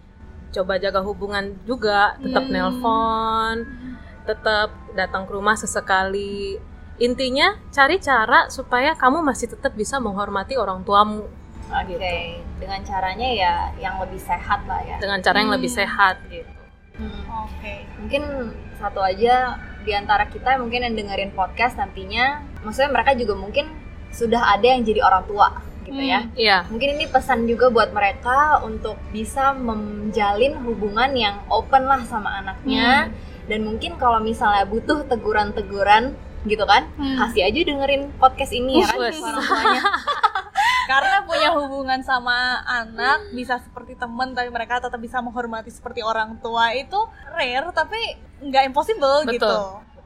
[0.54, 2.54] coba jaga hubungan juga, tetap Hmm.
[2.54, 3.56] nelpon,
[4.24, 6.62] tetap datang ke rumah sesekali.
[6.96, 11.26] Intinya cari cara supaya kamu masih tetap bisa menghormati orang tuamu
[11.66, 12.06] oke Gitu.
[12.60, 15.58] dengan caranya ya yang lebih sehat lah ya dengan cara yang Hmm.
[15.58, 16.46] lebih sehat gitu.
[16.94, 17.26] Hmm.
[17.42, 18.24] oke mungkin
[18.78, 23.74] satu aja di antara kita mungkin yang dengerin podcast nantinya maksudnya mereka juga mungkin
[24.14, 25.50] sudah ada yang jadi orang tua
[25.84, 26.08] gitu Hmm.
[26.08, 32.02] ya Iya, mungkin ini pesan juga buat mereka untuk bisa menjalin hubungan yang open lah
[32.04, 33.12] sama anaknya.
[33.44, 37.16] Dan mungkin kalau misalnya butuh teguran-teguran gitu kan Hmm.
[37.18, 39.84] kasih aja dengerin podcast ini ya kan orang tuanya
[40.84, 46.36] karena punya hubungan sama anak bisa seperti temen tapi mereka tetap bisa menghormati seperti orang
[46.38, 49.40] tua itu rare tapi nggak impossible Betul.
[49.40, 49.56] gitu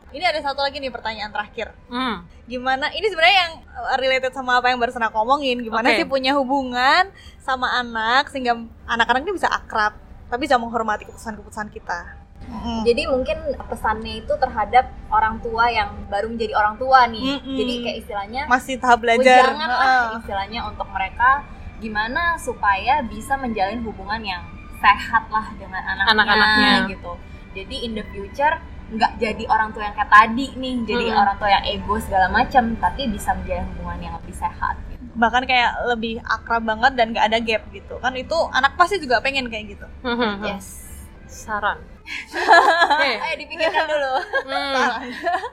[0.08, 1.76] Ini ada satu lagi nih pertanyaan terakhir.
[1.92, 2.24] Hmm.
[2.48, 2.88] Gimana?
[2.96, 5.60] Ini sebenarnya yang uh, related sama apa yang barusan aku omongin.
[5.60, 6.00] Gimana Oke.
[6.00, 7.12] sih punya hubungan
[7.44, 8.56] sama anak sehingga
[8.88, 10.00] anak-anak ini bisa akrab,
[10.32, 12.24] tapi bisa menghormati keputusan-keputusan kita.
[12.48, 12.88] Mm.
[12.88, 13.38] Jadi mungkin
[13.68, 17.44] pesannya itu terhadap orang tua yang baru menjadi orang tua nih.
[17.44, 17.56] Mm-mm.
[17.60, 19.52] Jadi kayak istilahnya Masih tahap belajar.
[19.52, 21.44] jangan lah istilahnya untuk mereka
[21.84, 24.44] gimana supaya bisa menjalin hubungan yang
[24.80, 26.72] sehat lah dengan anaknya, Anak-anaknya.
[26.96, 27.12] gitu.
[27.52, 28.56] Jadi in the future
[28.88, 31.20] nggak jadi orang tua yang kayak tadi nih, jadi Mm-mm.
[31.20, 34.76] orang tua yang ego segala macam, tapi bisa menjalin hubungan yang lebih sehat.
[34.88, 35.04] Gitu.
[35.14, 39.18] bahkan kayak lebih akrab banget dan gak ada gap gitu kan itu anak pasti juga
[39.18, 40.46] pengen kayak gitu Hmm, hmm, hmm.
[40.46, 40.68] Yes.
[41.26, 41.82] Saran.
[42.88, 43.12] Oke.
[43.26, 44.14] Ayo dipikirkan dulu.
[44.46, 44.90] Hmm.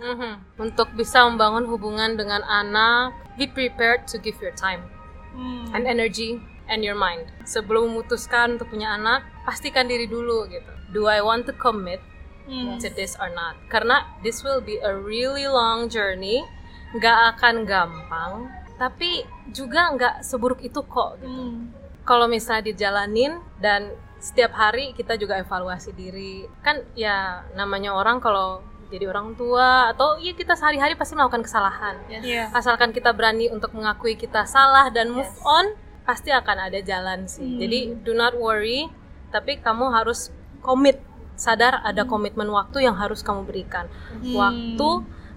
[0.04, 0.32] Mhm.
[0.60, 4.84] Untuk bisa membangun hubungan dengan anak, be prepared to give your time
[5.32, 5.66] Hmm.
[5.72, 7.26] and energy and your mind.
[7.42, 10.70] Sebelum memutuskan untuk punya anak, pastikan diri dulu gitu.
[10.92, 11.98] Do I want to commit
[12.44, 12.76] Hmm.
[12.76, 13.56] to this or not?
[13.68, 16.44] Karena this will be a really long journey,
[16.92, 21.20] nggak akan gampang, tapi juga nggak seburuk itu kok.
[21.20, 21.28] Gitu.
[21.28, 21.72] Hmm.
[22.04, 28.60] Kalau misalnya dijalanin dan setiap hari kita juga evaluasi diri, kan ya namanya orang kalau
[28.92, 31.96] jadi orang tua atau ya kita sehari-hari pasti melakukan kesalahan.
[32.08, 32.52] Iya.
[32.52, 35.40] Asalkan kita berani untuk mengakui kita salah dan move Yes.
[35.42, 35.66] on,
[36.04, 37.42] pasti akan ada jalan sih.
[37.42, 37.58] Hmm.
[37.58, 38.92] Jadi do not worry,
[39.32, 40.28] tapi kamu harus
[40.60, 41.00] komit,
[41.34, 43.86] sadar ada komitmen waktu yang harus kamu berikan.
[44.14, 44.32] Hmm.
[44.32, 44.90] Waktu,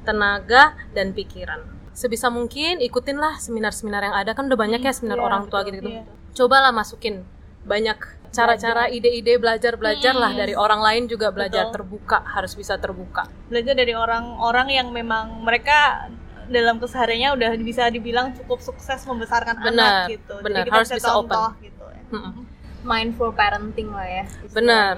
[0.03, 1.65] tenaga, dan pikiran.
[1.91, 5.89] Sebisa mungkin ikutinlah seminar-seminar yang ada kan udah banyak ya seminar Iya, orang tua gitu-gitu.
[5.91, 6.05] iya.
[6.31, 7.25] Cobalah masukin
[7.63, 7.97] banyak
[8.29, 10.39] cara-cara, ide-ide belajar-belajar lah Hmm.
[10.39, 11.75] dari orang lain juga belajar Betul.
[11.81, 13.25] terbuka, harus bisa terbuka.
[13.49, 16.05] belajar dari orang-orang yang memang mereka
[16.47, 20.35] dalam kesehariannya udah bisa dibilang cukup sukses membesarkan Benar, anak gitu.
[20.39, 20.63] benar.
[20.63, 21.39] Jadi kita Harus bisa bisa open.
[21.59, 22.01] gitu ya.
[22.83, 24.23] Mindful parenting lah ya.
[24.23, 24.53] istilahnya.
[24.53, 24.93] Benar.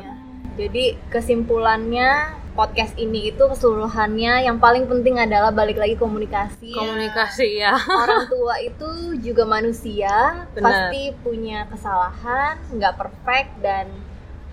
[0.59, 6.75] Jadi kesimpulannya podcast ini itu keseluruhannya yang paling penting adalah balik lagi komunikasi.
[6.75, 7.79] Komunikasi ya.
[7.79, 10.91] Orang tua itu juga manusia, Benar.
[10.91, 13.87] pasti punya kesalahan, nggak perfect dan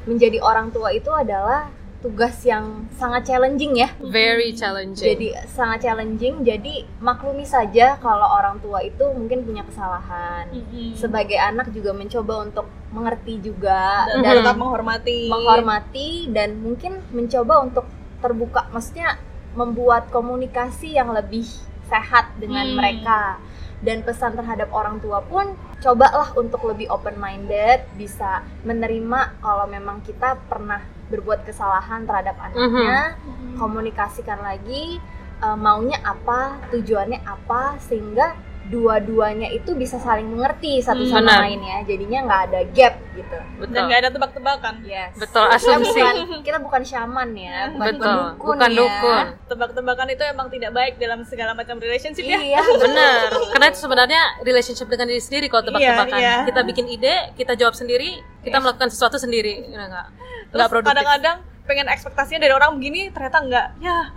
[0.06, 1.66] menjadi orang tua itu adalah
[2.06, 3.90] tugas yang sangat challenging ya.
[3.98, 5.02] Very challenging.
[5.02, 6.46] Jadi sangat challenging.
[6.46, 10.46] Jadi maklumi saja kalau orang tua itu mungkin punya kesalahan.
[10.54, 10.94] Mm-mm.
[10.94, 14.22] Sebagai anak juga mencoba untuk mengerti juga dan Mhm.
[14.22, 15.18] dan tetap menghormati.
[15.26, 17.84] menghormati dan mungkin mencoba untuk
[18.22, 19.18] terbuka maksudnya
[19.52, 21.42] membuat komunikasi yang lebih
[21.86, 22.76] sehat dengan Hmm.
[22.76, 23.42] mereka
[23.78, 30.00] dan pesan terhadap orang tua pun cobalah untuk lebih open minded bisa menerima kalau memang
[30.00, 33.56] kita pernah berbuat kesalahan terhadap anaknya Mhm.
[33.56, 34.98] komunikasikan lagi
[35.36, 38.32] eh, maunya apa tujuannya apa sehingga
[38.66, 41.40] dua-duanya itu bisa saling mengerti satu Hmm, sama benar.
[41.46, 43.82] lain ya jadinya nggak ada gap gitu dan Betul.
[43.82, 44.74] nggak ada tebak-tebakan.
[44.82, 45.12] Yes.
[45.14, 45.96] Betul, Kita asumsi.
[45.96, 48.76] bukan, kita bukan shaman ya, bukan, Betul, dukun bukan ya.
[48.76, 49.26] dukun.
[49.46, 52.36] Tebak-tebakan itu emang tidak baik dalam segala macam relationship ya.
[52.36, 56.18] Iya, Bener, karena itu sebenarnya relationship dengan diri sendiri kalau tebak-tebakan.
[56.18, 56.36] Iya, iya.
[56.44, 58.10] Kita bikin ide, kita jawab sendiri,
[58.42, 59.64] kita melakukan sesuatu sendiri.
[59.64, 60.06] Nggak,
[60.52, 60.90] nggak produktif.
[60.92, 61.36] kadang-kadang
[61.66, 63.66] pengen ekspektasinya dari orang begini ternyata enggak.
[63.82, 64.14] Ya.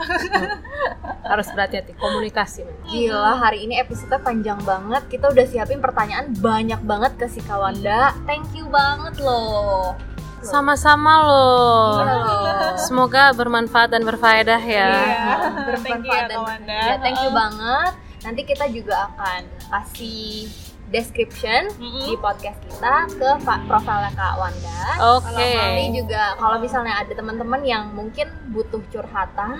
[1.34, 2.64] Harus berhati-hati, komunikasi.
[2.86, 5.10] Gila, hari ini episode panjang banget.
[5.10, 8.14] Kita udah siapin pertanyaan banyak banget ke si Kawanda.
[8.24, 9.98] Thank you banget loh.
[10.40, 12.00] Sama-sama loh.
[12.00, 12.80] Iya.
[12.80, 14.90] Semoga bermanfaat dan berfaedah ya.
[14.96, 15.36] Iya.
[15.68, 16.80] Bermanfaat Thank you ya, dan- Kawanda.
[16.80, 17.94] Ya, thank you banget.
[18.20, 20.48] Nanti kita juga akan kasih
[20.90, 22.06] description Mm-mm.
[22.06, 24.82] di podcast kita ke profilnya Kak Wanda.
[25.18, 25.38] Oke.
[25.38, 29.58] Nanti juga kalau misalnya ada teman-teman yang mungkin butuh curhatan,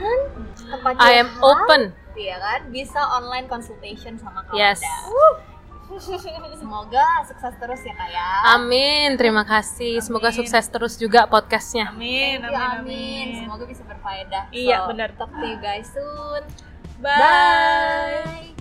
[0.58, 1.94] tempat curhat, I am open.
[2.18, 4.82] Iya kan, bisa online consultation sama Kak Yes.
[4.82, 5.48] Wanda.
[6.60, 8.30] Semoga sukses terus ya Kak ya.
[8.54, 9.98] Amin, terima kasih.
[10.06, 10.38] Semoga Amin.
[10.38, 11.90] sukses terus juga podcastnya.
[11.90, 12.78] Amin, amin, amin.
[12.86, 13.28] amin.
[13.42, 14.54] Semoga bisa berfaedah.
[14.54, 15.10] Iya, So, benar.
[15.18, 16.46] Talk to you guys soon.
[17.02, 17.18] Bye.
[17.18, 18.59] Bye.